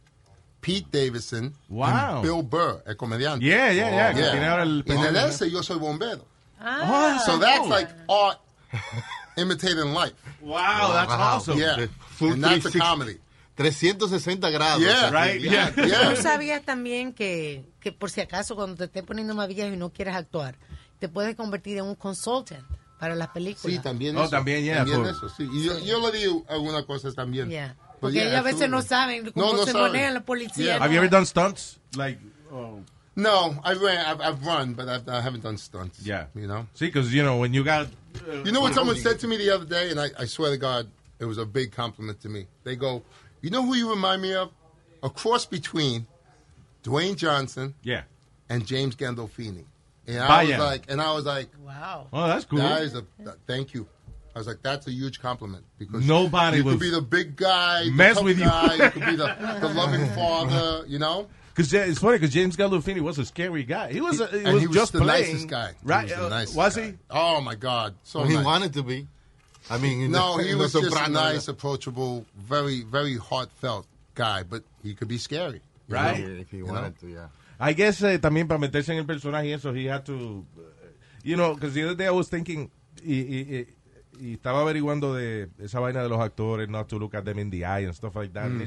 [0.60, 2.18] Pete Davidson, Wow.
[2.18, 3.44] y Bill Burr, el comediante.
[3.44, 6.24] Yeah, yeah, yeah, que tiene ahora el- Y en el ese yo soy bombero.
[6.60, 7.68] Ah, So that's cool.
[7.70, 8.38] like art
[9.38, 10.14] imitating life.
[10.42, 11.58] Wow, that's awesome.
[11.58, 11.86] Yeah.
[12.16, 12.78] Full And that's a 360.
[12.78, 13.18] comedy.
[13.56, 14.82] 360 grados.
[14.82, 15.10] Yeah.
[15.10, 15.40] Right?
[15.40, 15.72] Yeah.
[15.76, 16.10] Yeah.
[16.14, 19.76] ¿Tú sabías también que, que por si acaso cuando te estés poniendo más viejo y
[19.76, 20.56] no quieres actuar,
[21.00, 22.64] te puedes convertir en un consultant
[23.00, 23.76] para las películas?
[23.76, 24.30] Sí, también Oh, eso.
[24.30, 25.48] también, yeah, También por- eso, sí.
[25.52, 27.48] Y yo, yo le digo algunas cosas también.
[27.50, 27.74] Yeah.
[28.00, 29.90] Porque yeah, ellos a veces no saben cómo No, no se saben.
[29.92, 30.56] manejan los policías.
[30.56, 30.76] Yeah.
[30.78, 31.78] Have you ever done stunts?
[31.96, 32.20] Like,
[32.52, 32.80] oh,
[33.16, 35.98] No, I ran, I've, I've run, but I've, I haven't done stunts.
[36.06, 36.26] yeah.
[36.36, 36.68] You know?
[36.74, 37.88] Sí, because, you know, when you got...
[38.44, 40.56] You know what someone said to me the other day, and I, I swear to
[40.56, 40.88] God,
[41.18, 42.46] it was a big compliment to me.
[42.64, 43.02] They go,
[43.42, 44.50] "You know who you remind me of?
[45.02, 46.06] A cross between
[46.82, 48.02] Dwayne Johnson Yeah.
[48.48, 49.64] and James Gandolfini."
[50.06, 50.48] And I Vaya.
[50.48, 52.06] was like, and I was like, Wow.
[52.12, 52.58] Oh, that's cool.
[52.58, 53.86] "That is a th- thank you."
[54.34, 57.36] I was like, "That's a huge compliment because Nobody you was could be the big
[57.36, 58.44] guy, the mess tough with you.
[58.44, 61.28] guy, you could be the, the loving father, you know."
[61.58, 63.90] Because it's funny because James Gandolfini was a scary guy.
[63.92, 65.26] He was, a, he and was he was just the playing.
[65.32, 65.72] nicest guy.
[65.82, 66.06] Right?
[66.06, 66.82] He was the uh, nicest was guy.
[66.86, 66.92] he?
[67.10, 68.44] Oh my God, so Well, he nice.
[68.44, 69.08] wanted to be.
[69.68, 74.62] I mean, No, the, he was just a nice, approachable, very, very heartfelt guy, but
[74.84, 75.60] he could be scary.
[75.88, 76.20] Right.
[76.20, 76.30] know?
[76.30, 76.74] If he You know?
[76.74, 77.26] wanted to, yeah.
[77.58, 80.60] I guess eh, también para meterse en el personaje y eso, he had to, uh,
[81.24, 82.70] you know, because the other day I was thinking,
[83.04, 83.66] y, y, y,
[84.20, 87.50] y estaba averiguando de esa vaina de los actores, not to look at them in
[87.50, 88.48] the eye and stuff like that.
[88.48, 88.64] Mm.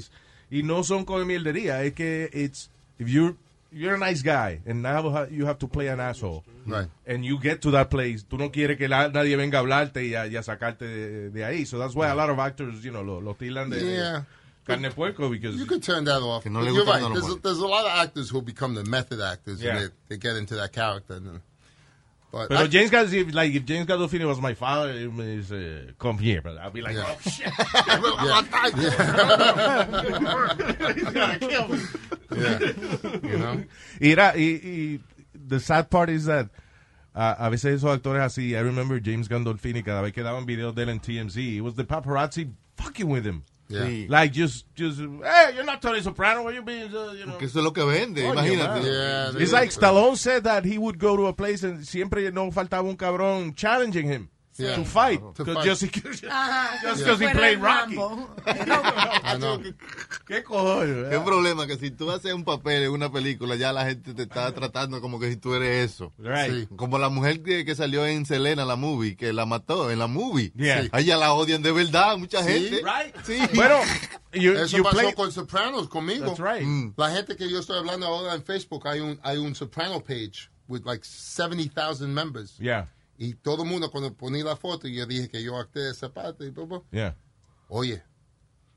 [0.52, 2.70] Y no son con mierdería, es que it's,
[3.02, 3.36] if you're,
[3.72, 6.44] you're a nice guy and now you have to play an asshole.
[6.66, 6.88] Right.
[7.08, 10.02] And you get to that place, tú no quieres que la- nadie venga a hablarte
[10.08, 11.66] y a, y a sacarte de, de ahí.
[11.66, 14.24] So that's why a lot of actors, you know, lo, lo tilan de Yeah.
[14.66, 16.46] carne de puerco because You could turn that off.
[16.46, 17.02] No you're right.
[17.14, 19.78] There's a, there's a lot of actors who become the method actors Yeah.
[19.78, 21.16] and they, they get into that character.
[21.16, 21.42] And then,
[22.32, 25.92] But Pero I- James Gandolfini, like, if James Gandolfini was my father, it was, uh,
[26.00, 27.52] come here, but I'd be like, oh, shit.
[32.32, 32.60] Yeah.
[33.24, 33.64] You know?
[34.00, 35.00] Y, era, y, y
[35.36, 36.50] the sad part is that
[37.14, 40.74] uh, a veces esos actores así, I remember James Gandolfini, cada vez que daban videos
[40.74, 43.44] de él en TMZ, it was the paparazzi fucking with him.
[43.72, 44.06] Yeah.
[44.10, 47.38] Like, just, just, hey, you're not Tony Soprano, what you being, uh, you know.
[47.38, 48.82] Que eso es lo que vende, imagínate.
[49.34, 49.42] man.
[49.42, 52.88] It's like Stallone said that he would go to a place and siempre no faltaba
[52.90, 54.76] un cabrón challenging him Yeah.
[54.76, 55.20] to fight.
[55.36, 55.66] To 'Cause fight.
[55.66, 57.96] Just, because he Fuera played Rocky.
[57.96, 59.62] Know.
[60.28, 61.10] ¿Qué cojones?
[61.10, 61.66] ¿Qué problema?
[61.68, 65.02] Que si tú haces un papel en una película, ya la gente te está tratando
[65.02, 66.12] como que si tú eres eso.
[66.18, 66.52] Right.
[66.70, 66.76] Sí.
[66.76, 70.08] Como la mujer que, que salió en Selena, la movie, que la mató en la
[70.08, 70.52] movie.
[70.56, 70.84] Yeah.
[70.84, 70.90] Sí.
[70.92, 72.52] A ella la odian de verdad, mucha Sí.
[72.52, 72.82] gente.
[72.84, 73.16] Right.
[73.26, 73.40] Sí.
[73.56, 73.80] Bueno,
[74.34, 75.14] you, Eso you pasó play...
[75.14, 76.26] con Sopranos conmigo.
[76.26, 76.66] That's right.
[76.68, 76.94] Mm.
[76.98, 80.50] La gente que yo estoy hablando ahora en Facebook, hay un, hay un Soprano page
[80.68, 82.58] with like 70,000 members.
[82.60, 82.88] Yeah,
[83.24, 85.94] Y todo el mundo cuando ponía la foto y yo dije que yo acté de
[85.94, 87.16] zapato y todo, yeah.
[87.70, 88.02] oye,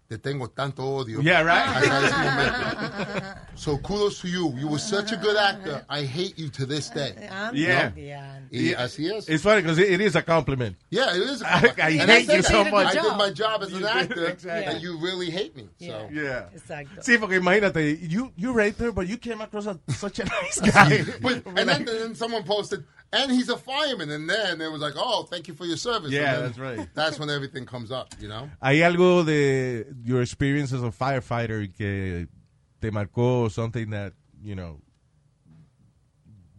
[0.07, 1.23] te tengo tanto odio.
[1.23, 1.67] Yeah, right.
[1.67, 3.41] Hasta ese momento.
[3.55, 4.53] So kudos to you.
[4.59, 5.83] You were such a good actor.
[5.89, 7.15] I hate you to this day.
[7.55, 7.89] Yeah.
[7.91, 8.51] diantre.
[8.53, 9.31] Y así es.
[9.31, 10.77] It's funny because it, it is a compliment.
[10.91, 11.41] Yeah, it is.
[11.41, 12.93] A I- I And hate said you so I much.
[12.93, 14.75] did my job as an You actor, exactly.
[14.75, 15.69] and you really hate me.
[15.81, 16.09] So.
[16.13, 16.51] Yeah.
[16.55, 17.01] Exacto.
[17.03, 20.61] Sí, porque imagínate, you, you raped her, but you came across as such a nice
[20.61, 21.03] guy.
[21.23, 22.85] But, and then, then someone posted,
[23.15, 24.11] and he's a fireman.
[24.11, 26.11] And then it was like, oh, thank you for your service.
[26.11, 26.89] Yeah, that's right.
[26.95, 28.51] That's when everything comes up, you know?
[28.63, 32.27] ¿Hay algo de your experience as a firefighter que
[32.81, 34.13] te marcó something that,
[34.43, 34.81] you know,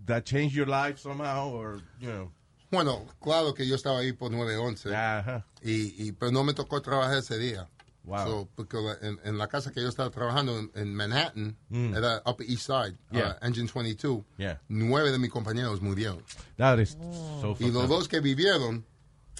[0.05, 2.31] that changed your life somehow or, you know?
[2.71, 4.89] Bueno, claro que yo estaba ahí por 911.
[4.95, 5.45] Ajá.
[5.61, 7.67] Y, y, pero no me tocó trabajar ese día.
[8.05, 8.27] Wow.
[8.27, 11.95] So, porque en, en la casa que yo estaba trabajando en, en Manhattan, Mm.
[11.95, 13.37] era Upper East Side, uh, Yeah.
[13.41, 14.61] Engine 22, Yeah.
[14.69, 16.23] nueve de mis compañeros murieron.
[16.57, 17.39] That is Oh.
[17.41, 18.85] so Y los dos que vivieron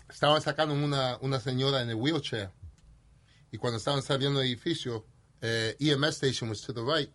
[0.10, 2.50] estaban sacando una, una señora en el wheelchair.
[3.52, 5.06] Y cuando estaban saliendo del edificio,
[5.42, 7.10] eh, EMS station was to the right.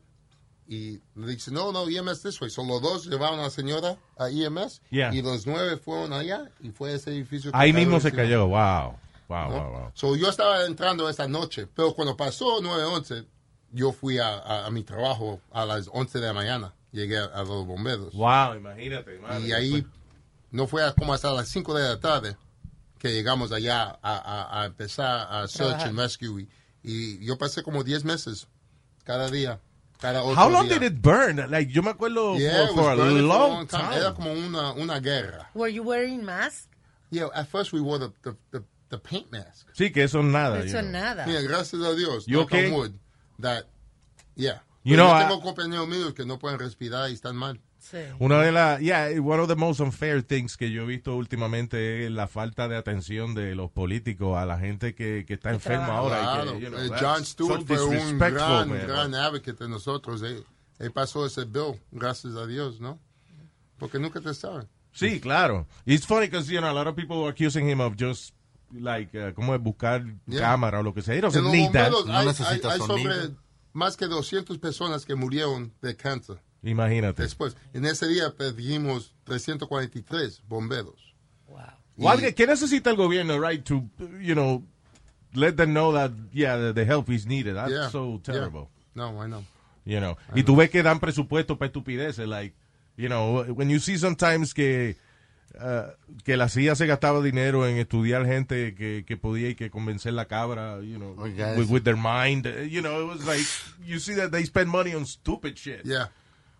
[0.68, 2.48] Y le dice, no, no, EMS this way.
[2.48, 4.80] So los dos llevaron a la señora a EMS.
[4.90, 5.12] Yeah.
[5.12, 6.48] Y los nueve fueron allá.
[6.60, 7.50] Y fue ese edificio.
[7.52, 8.46] Ahí mismo se cayó.
[8.46, 8.94] Wow.
[9.30, 9.56] Wow, ¿no?
[9.70, 9.90] wow, wow.
[9.94, 11.66] So yo estaba entrando esa noche.
[11.74, 13.26] Pero cuando pasó 9-11,
[13.72, 16.74] yo fui a, a- a mi trabajo a las 11 de la mañana.
[16.92, 18.12] Llegué a, a los bomberos.
[18.14, 19.18] Wow, imagínate.
[19.20, 19.46] madre.
[19.46, 19.86] Y ahí
[20.50, 22.36] no fue como hasta las 5 de la tarde
[22.98, 26.40] que llegamos allá a, a- a empezar a search and rescue.
[26.42, 26.48] Y,
[26.82, 28.48] y yo pasé como 10 meses
[29.04, 29.60] cada día.
[30.00, 30.78] Cada otro How long día.
[30.78, 31.36] did it burn?
[31.50, 33.82] Like, yo me acuerdo Yeah, for, for a long long time.
[33.82, 33.96] time.
[33.96, 35.50] Era como una, una guerra.
[35.54, 36.68] Were you wearing mask?
[37.10, 39.68] Yeah, at first we wore the, the, the, the paint mask.
[39.72, 40.58] Sí, que eso es nada.
[40.58, 40.90] Eso you know.
[40.92, 41.26] nada.
[41.26, 42.70] Mira, gracias a Dios, You okay?
[42.70, 42.92] wood,
[43.40, 43.64] that,
[44.36, 44.62] yeah.
[44.84, 47.60] You know, yo I- tengo compañeros míos que no pueden respirar y están mal.
[47.78, 47.96] Sí.
[48.18, 52.04] Una de las, yeah, one of the most unfair things que yo he visto últimamente
[52.04, 55.96] es la falta de atención de los políticos a la gente que, que está enferma
[55.96, 56.18] ahora.
[56.18, 58.86] y Claro, que, you know, eh, John Stewart fue un gran, man.
[58.86, 60.20] gran advocate de nosotros.
[60.22, 60.44] Él,
[60.78, 62.98] él pasó ese bill, gracias a Dios, ¿no?
[63.78, 64.68] Porque nunca te saben.
[64.92, 65.66] Sí, claro.
[65.86, 68.34] It's funny because, you know, a lot of people were accusing him of just,
[68.72, 69.60] like, uh, ¿cómo es?
[69.60, 70.40] Buscar Yeah.
[70.42, 71.14] cámara o lo que sea.
[71.20, 73.12] No hay, necesita hay- hay sonido.
[73.12, 73.34] sobre
[73.72, 76.38] más que 200 personas que murieron de cáncer.
[76.62, 77.22] Imagínate.
[77.22, 81.14] Después, en ese día perdimos 343 bomberos.
[81.96, 82.16] Wow.
[82.34, 83.84] ¿Qué necesita el gobierno, right, to,
[84.20, 84.62] you know,
[85.32, 87.54] let them know that, yeah, the, the help is needed.
[87.54, 88.22] That's Yeah, so yeah.
[88.22, 88.68] terrible.
[88.94, 89.44] No, I know.
[89.84, 90.16] You know.
[90.34, 92.54] Y tú ves que dan presupuesto para estupideces, like,
[92.96, 94.96] you know, when you see sometimes que
[95.58, 95.90] uh,
[96.24, 100.12] que la CIA se gastaba dinero en estudiar gente que, que podía y que convencer
[100.12, 103.46] la cabra, you know, Oiga, with, their mind, uh, you know, it was like,
[103.84, 105.84] you see that they spend money on stupid shit.
[105.84, 106.06] Yeah.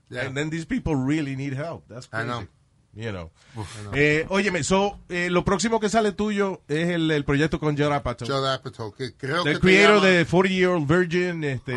[0.09, 0.26] Yeah.
[0.26, 1.84] And then these people really need help.
[1.88, 2.47] That's I know.
[2.93, 3.30] You know.
[3.95, 7.93] Eh, óyeme, so, eh, lo próximo que sale tuyo es el, el proyecto con Judd
[7.93, 8.26] Apatow.
[8.26, 11.76] Judd Apatow, que creo The que creator de 40 Year Old Virgin, este,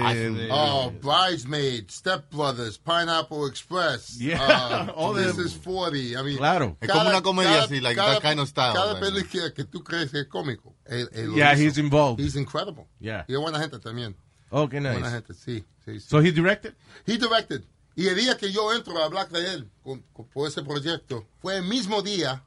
[0.49, 4.17] Oh, Bridesmaid, Step Brothers, Pineapple Express.
[4.17, 5.45] Yeah, uh, all This them.
[5.45, 6.17] is 40.
[6.17, 6.77] I mean, Claro.
[6.81, 9.05] Es como una comedia así, like that kind of style, Cada like.
[9.05, 10.73] película que tú crees que es cómico.
[10.85, 11.63] él- él lo Yeah, hizo.
[11.63, 12.19] he's involved.
[12.19, 12.87] He's incredible.
[12.99, 13.25] Yeah.
[13.27, 14.15] Y es buena gente también.
[14.49, 15.11] Oh, qué Buena nice.
[15.11, 15.63] gente, sí.
[15.85, 16.07] sí, sí.
[16.09, 16.73] So he directed?
[17.07, 17.63] He directed.
[17.95, 21.27] Y el día que yo entro a hablar de él con, con- por ese proyecto,
[21.41, 22.43] fue el mismo día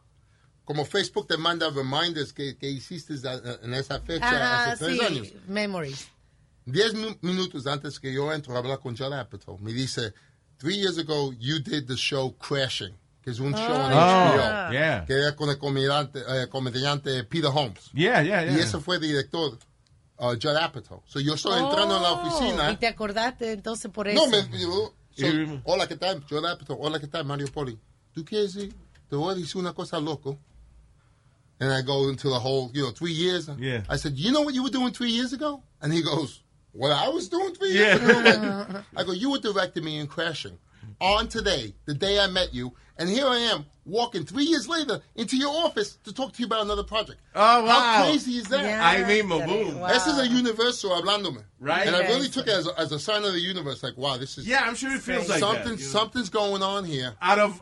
[0.64, 4.98] como Facebook te manda reminders que, que hiciste a- en esa fecha Ajá, hace tres
[4.98, 5.04] sí.
[5.04, 5.28] años.
[5.46, 6.08] Memories.
[6.64, 10.12] Diez mi- minutos antes que yo entro a hablar con Judd Apatow, me dice,
[10.58, 14.72] three years ago you did the show Crashing, que es un show en Oh, HBO,
[14.72, 15.04] yeah.
[15.06, 17.84] que era con el comediante, eh, comediante Peter Holmes.
[17.94, 18.56] Yeah, yeah, yeah.
[18.56, 19.56] Y ese fue el director,
[20.18, 21.04] uh, Judd Apatow.
[21.06, 22.72] So yo estoy entrando en la Oh, oficina.
[22.72, 24.20] Y te acordaste entonces por eso.
[24.20, 25.26] No, me yo- so,
[25.64, 26.22] hola, ¿qué tal?
[26.28, 26.76] Judd Apatow.
[26.80, 27.24] Hola, ¿qué tal?
[27.24, 27.78] Mario Poli.
[28.14, 28.72] ¿Tú quieres ir?
[29.08, 30.38] te voy a decir una cosa loco.
[31.60, 33.48] And I go into the whole, you know, three years.
[33.58, 33.82] Yeah.
[33.88, 35.62] I said, you know what you were doing three years ago?
[35.80, 36.42] And he goes,
[36.72, 38.66] what I was doing three years Yeah.
[38.66, 38.80] ago?
[38.96, 40.58] I go, you were directing me in Crashing
[41.00, 42.72] on today, the day I met you.
[42.98, 46.46] And here I am walking three years later into your office to talk to you
[46.46, 47.20] about another project.
[47.34, 47.68] Oh, wow.
[47.68, 48.64] How crazy is that?
[48.64, 49.82] Ahí mismo, boom.
[49.88, 51.44] This is a universo hablándome.
[51.60, 51.86] Right.
[51.86, 53.82] And I really took it as a, as a sign of the universe.
[53.82, 54.48] Like, wow, this is.
[54.48, 55.90] Yeah, I'm sure it feels like that, something, you know.
[55.90, 57.14] Something's going on here.
[57.20, 57.60] Out of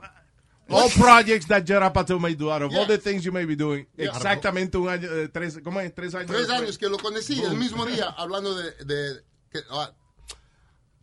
[0.70, 3.56] all projects that Gerard Patel may do, out of all the things you may be
[3.56, 4.10] doing, Yeah.
[4.10, 5.92] exactamente un año, eh, tres, ¿cómo es?
[5.92, 6.28] Tres años.
[6.28, 8.70] Tres años que lo conocí, el mismo día, hablando de.
[8.84, 9.20] de
[9.52, 9.90] que, ah,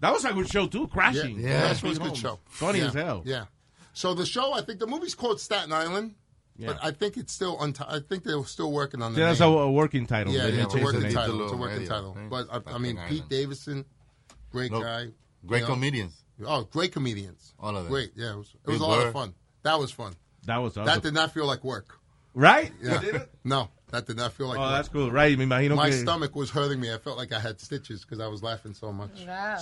[0.01, 1.39] That was a good show too, Crashing.
[1.39, 2.39] Yeah, that was a Sweet good show.
[2.47, 2.87] Funny yeah.
[2.87, 3.21] as hell.
[3.25, 3.45] Yeah.
[3.93, 6.15] So the show, I think the movie's called Staten Island,
[6.59, 9.39] but I think it's still unti- I think they're still working on the Yeah, that's
[9.41, 10.33] a, a working title.
[10.33, 11.43] Yeah, They yeah, it's a working title.
[11.43, 12.17] It's a working medio, title.
[12.29, 13.29] But I, I mean, Pete Island.
[13.29, 13.85] Davidson,
[14.51, 15.07] great No, guy.
[15.45, 15.73] great you know.
[15.73, 16.23] comedians.
[16.45, 17.53] Oh, great comedians.
[17.59, 17.91] All of them.
[17.91, 18.11] Great.
[18.15, 19.33] Yeah, it was, it was a lot of fun.
[19.63, 20.15] That was fun.
[20.45, 21.99] That was That did not feel like work.
[22.33, 22.71] Right?
[22.81, 23.01] Yeah.
[23.43, 25.11] No, that did not feel like Oh, that's cool.
[25.11, 25.97] Right, me imagino My que...
[25.99, 26.91] stomach was hurting me.
[26.93, 29.11] I felt like I had stitches because I was laughing so much.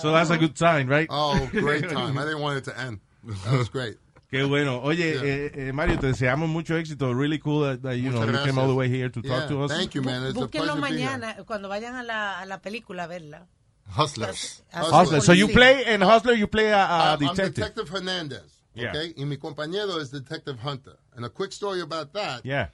[0.00, 1.06] So that's a good sign, right?
[1.10, 2.18] Oh, great time.
[2.18, 3.00] I didn't want it to end.
[3.44, 3.96] That was great.
[4.32, 4.80] Qué bueno.
[4.84, 5.22] Oye, Yeah.
[5.22, 7.12] eh, eh, Mario, te deseamos mucho éxito.
[7.12, 9.48] Really cool that, that, you know, Muchas you came all the way here to talk
[9.48, 9.72] to us.
[9.72, 10.22] Thank you, man.
[10.24, 11.08] It's a Búsquenlo pleasure to be here.
[11.10, 13.46] mañana, cuando vayan a la, a la película a verla.
[13.88, 14.62] Hustlers.
[14.72, 15.20] Hustler.
[15.20, 17.54] So you play, in Hustler, you play a, a I'm- I'm detective.
[17.56, 18.42] Detective Hernandez.
[18.72, 18.90] Yeah.
[18.90, 19.14] Okay?
[19.16, 20.96] Y mi compañero is Detective Hunter.
[21.16, 22.42] And a quick story about that.
[22.46, 22.68] Yeah.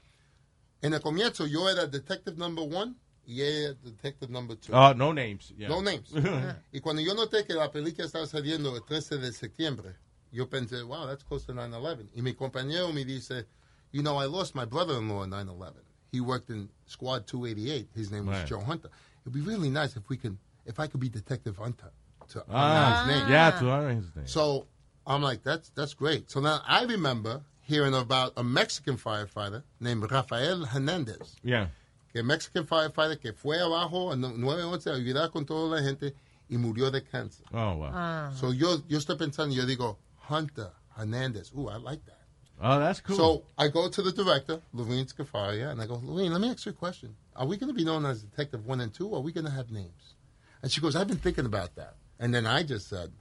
[0.83, 2.95] En el comienzo, yo era Detective number one
[3.27, 4.73] y ella Detective number two.
[4.75, 5.53] Oh, no names.
[5.57, 5.69] Yeah.
[5.69, 6.11] No names.
[6.73, 9.97] y cuando yo noté que la película estaba saliendo el 13 de septiembre,
[10.33, 12.09] yo pensé, wow, that's close to 9-11.
[12.15, 13.47] Y mi compañero me dice,
[13.93, 15.75] you know, I lost my brother-in-law in 9-11.
[16.13, 17.89] He worked in Squad 288.
[17.95, 18.47] His name was Right.
[18.47, 18.91] Joe Hunter.
[19.23, 21.91] It'd be really nice if we can, if I could be Detective Hunter
[22.29, 23.29] to honor Ah, his name.
[23.33, 24.27] yeah, to honor his name.
[24.27, 24.67] So
[25.07, 26.31] I'm like, that's that's great.
[26.31, 31.37] So now I remember hearing about a Mexican firefighter named Rafael Hernandez.
[31.43, 31.67] Yeah.
[32.13, 36.15] Que Mexican firefighter que fue abajo en 911 a ayudar con toda la gente
[36.49, 37.45] y murió de cáncer.
[37.53, 37.91] Oh, wow.
[37.93, 38.33] Ah.
[38.37, 39.97] So yo, yo estoy pensando, yo digo,
[40.29, 41.53] Hunter Hernandez.
[41.57, 42.17] Ooh, I like that.
[42.61, 43.17] Oh, that's cool.
[43.17, 46.65] So I go to the director, Lorene Scafaria, and I go, Lorene, let me ask
[46.65, 47.15] you a question.
[47.35, 49.45] Are we going to be known as Detective 1 and 2, or are we going
[49.45, 50.15] to have names?
[50.63, 51.97] And she goes, I've been thinking about that.
[52.19, 53.13] And then I just said,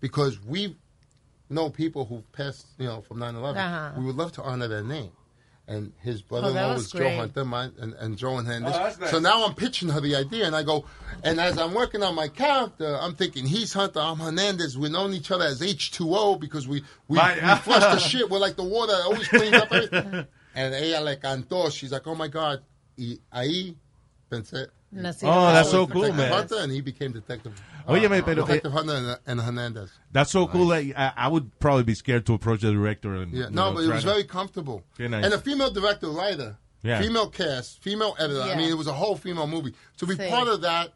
[0.00, 0.76] because we
[1.52, 4.00] know people who passed, you know, from 9 11, Uh-huh.
[4.00, 5.10] we would love to honor their name.
[5.68, 7.08] And his brother in law Oh, was was Joe.
[7.16, 8.74] Hunter mine, and, and Joe and Hernandez.
[8.74, 9.10] Oh, nice.
[9.12, 10.84] So now I'm pitching her the idea, and I go,
[11.22, 14.76] and as I'm working on my character, I'm thinking, he's Hunter, I'm Hernandez.
[14.76, 17.40] We've known each other as H2O because we, we, Right.
[17.40, 18.28] we flush the shit.
[18.28, 20.26] We're like the water that always cleans up everything.
[20.54, 21.70] And ella le cantó.
[21.72, 22.60] She's like, oh my God.
[22.98, 23.76] Y ahí
[24.30, 24.66] pensé.
[24.94, 26.30] Nací Oh, that's so cool, man.
[26.30, 27.54] Hunter, and he became Detective.
[27.86, 29.90] Uh, Óyeme, pero- Detective Hunter and, and Hernandez.
[30.10, 33.14] That's so cool that I, I would probably be scared to approach the director.
[33.14, 34.84] And, Yeah, no, know, but it was to- very comfortable.
[34.96, 35.24] Very nice.
[35.24, 37.00] And a female director, writer, Yeah.
[37.00, 38.42] female cast, female editor.
[38.42, 39.74] I mean, it was a whole female movie.
[39.98, 40.28] To be Sí.
[40.28, 40.94] part of that,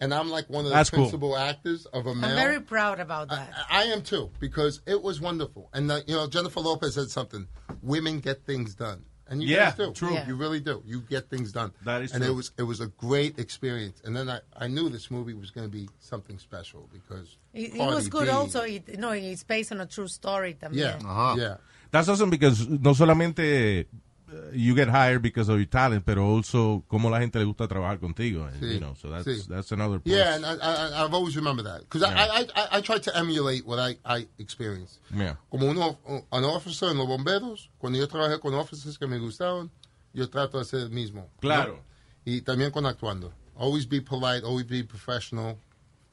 [0.00, 1.00] and I'm like one of the That's cool.
[1.04, 2.30] principal actors of a male.
[2.30, 3.52] I'm very proud about that.
[3.70, 5.68] I am too because it was wonderful.
[5.74, 7.46] And uh, you know, Jennifer Lopez said something:
[7.82, 9.92] "Women get things done," and you Yeah, guys do.
[9.92, 10.12] true.
[10.12, 10.26] Yeah.
[10.28, 10.82] You really do.
[10.84, 11.72] You get things done.
[11.84, 12.32] That is and true.
[12.32, 14.02] it was it was a great experience.
[14.04, 17.74] And then I, I knew this movie was going to be something special because It,
[17.76, 18.60] it was good B- also.
[18.62, 21.36] It, no, it's based on a true story Yeah, también.
[21.38, 21.56] yeah.
[21.90, 23.84] That's awesome because no solamente uh,
[24.32, 27.66] Uh, you get hired because of your talent, pero also como la gente le gusta
[27.66, 28.44] trabajar contigo.
[28.46, 29.46] and, Sí, You know, so that's sí.
[29.48, 30.14] that's another plus.
[30.14, 32.14] Yeah, and I, I, I've always remembered that because Yeah.
[32.16, 34.98] I, I, I, I tried to emulate what I, I experienced.
[35.12, 35.34] Yeah.
[35.50, 39.68] Como uno, un officer en los bomberos, cuando yo trabajé con officers que me gustaban,
[40.12, 41.28] yo trato de hacer el mismo.
[41.40, 41.72] Claro.
[41.74, 41.78] ¿no?
[42.24, 43.32] Y también con actuando.
[43.58, 45.58] Always be polite, always be professional.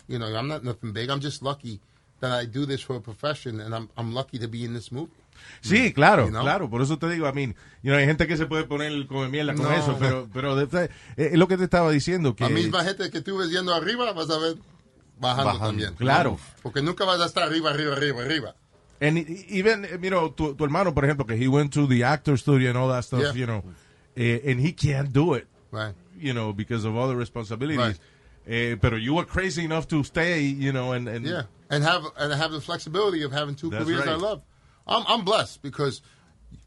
[0.07, 1.09] You know, I'm not nothing big.
[1.09, 1.79] I'm just lucky
[2.19, 4.91] that I do this for a profession, and I'm, I'm lucky to be in this
[4.91, 5.11] movie.
[5.61, 6.41] Sí, claro, You know?
[6.43, 6.69] claro.
[6.69, 9.27] Por eso te digo, I mean, you know, hay gente que se puede poner como
[9.29, 9.71] mierda con No.
[9.73, 12.35] eso, pero, pero eh, es lo que te estaba diciendo.
[12.35, 14.57] que La misma gente que tú ves yendo arriba, vas a ver
[15.19, 15.65] bajando, Bajando.
[15.67, 15.93] también.
[15.95, 16.39] Claro.
[16.61, 18.55] Porque nunca vas a estar arriba, arriba, arriba, arriba.
[18.99, 19.17] And
[19.49, 22.37] even, eh, you know, tu, tu hermano, por ejemplo, que he went to the actor
[22.37, 23.33] studio and all that stuff, Yeah.
[23.35, 23.63] you know,
[24.15, 25.93] eh, and he can't do it, Right.
[26.19, 27.77] you know, because of all the responsibilities.
[27.79, 27.99] Right.
[28.49, 32.05] Eh, pero you were crazy enough to stay, you know, and, and Yeah, and have
[32.17, 34.21] and have the flexibility of having two careers I right.
[34.21, 34.41] love.
[34.87, 36.01] I'm I'm blessed because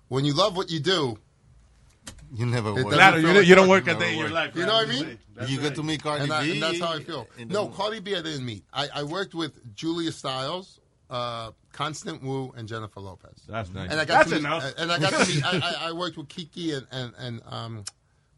[0.08, 1.18] when you love what you do,
[2.32, 2.84] You never It work.
[2.84, 3.86] doesn't Claro, you, like you don't work.
[3.86, 4.54] work a day in your life.
[4.54, 5.18] You know what I mean?
[5.34, 5.68] That's you right.
[5.68, 6.52] get to meet Cardi and, I, B.
[6.52, 7.26] and that's how I feel.
[7.48, 7.76] No, movie.
[7.76, 8.64] Cardi B I didn't meet.
[8.72, 13.42] I, I worked with Julia Stiles, uh, Constant Wu, and Jennifer Lopez.
[13.48, 13.90] That's nice.
[13.90, 14.74] And I got That's to meet, enough.
[14.78, 15.44] And I got to meet.
[15.52, 17.84] I, I, I worked with Kiki and and, and um,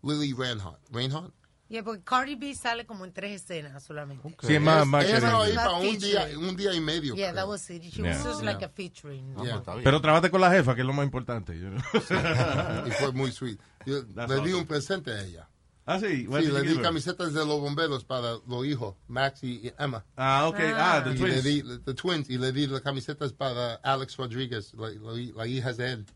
[0.02, 0.78] Lily Reinhardt.
[0.90, 1.32] Reinhardt.
[1.72, 4.28] Yeah, porque Cardi B sale como en tres escenas solamente.
[4.46, 7.14] Sí, es más- más ella estaba ahí para un día, un día y medio.
[7.14, 7.34] Yeah, creo.
[7.42, 7.82] that was it.
[7.82, 8.10] She Yeah.
[8.14, 8.52] was just Yeah.
[8.52, 9.34] like a featuring.
[9.42, 9.62] Yeah.
[9.82, 11.58] Pero trabaste con la jefa, que es lo más importante.
[11.58, 12.86] you know.
[12.86, 13.58] y fue muy sweet.
[13.86, 14.54] Yo That's le di awesome.
[14.60, 15.48] un presente a ella.
[15.86, 16.26] Ah, sí.
[16.30, 20.04] Sí, le di camisetas de los bomberos para los hijos, Max y y Emma.
[20.16, 20.58] Ah, ok.
[20.76, 21.34] Ah, the y twins.
[21.36, 22.28] Le di, the twins.
[22.30, 26.06] Y le di las camisetas para Alex Rodriguez, la, la, la hija de él.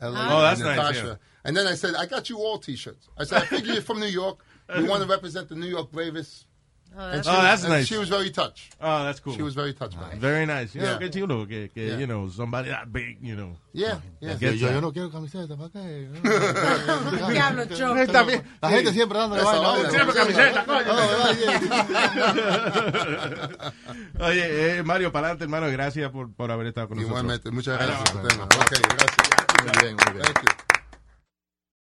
[0.00, 1.06] Uh, Oh, that's nice, Natasha.
[1.06, 1.16] yeah.
[1.44, 3.08] And then I said, I got you all T-shirts.
[3.18, 4.44] I said, I figure you're from New York.
[4.76, 6.44] You want to represent the New York Bravest.
[6.96, 7.86] Oh, And that's she Oh, was- that's and nice.
[7.86, 8.74] She was very touched.
[8.80, 9.34] Oh, that's cool.
[9.34, 10.18] She was very touched by it.
[10.20, 10.74] Very nice.
[10.74, 10.98] You know, Yeah.
[10.98, 11.98] qué chulo que, que Yeah.
[11.98, 13.56] you know, somebody that big, you know.
[13.74, 14.36] Yeah, yeah.
[14.40, 16.08] Yo, yo no quiero camiseta, ¿para qué?
[17.30, 17.62] Diablo.
[17.64, 18.42] Está bien.
[18.62, 19.90] La gente siempre dándole Esa vaina.
[19.90, 20.92] Siempre camiseta, coño.
[24.26, 27.20] Oye, eh, Mario, para adelante, hermano, gracias por, por haber estado con nosotros.
[27.20, 28.12] Igualmente, muchas gracias.
[28.28, 28.44] Tema.
[28.44, 29.28] Ok, gracias.
[29.62, 30.24] Muy bien, muy bien.
[30.24, 30.67] Thank you.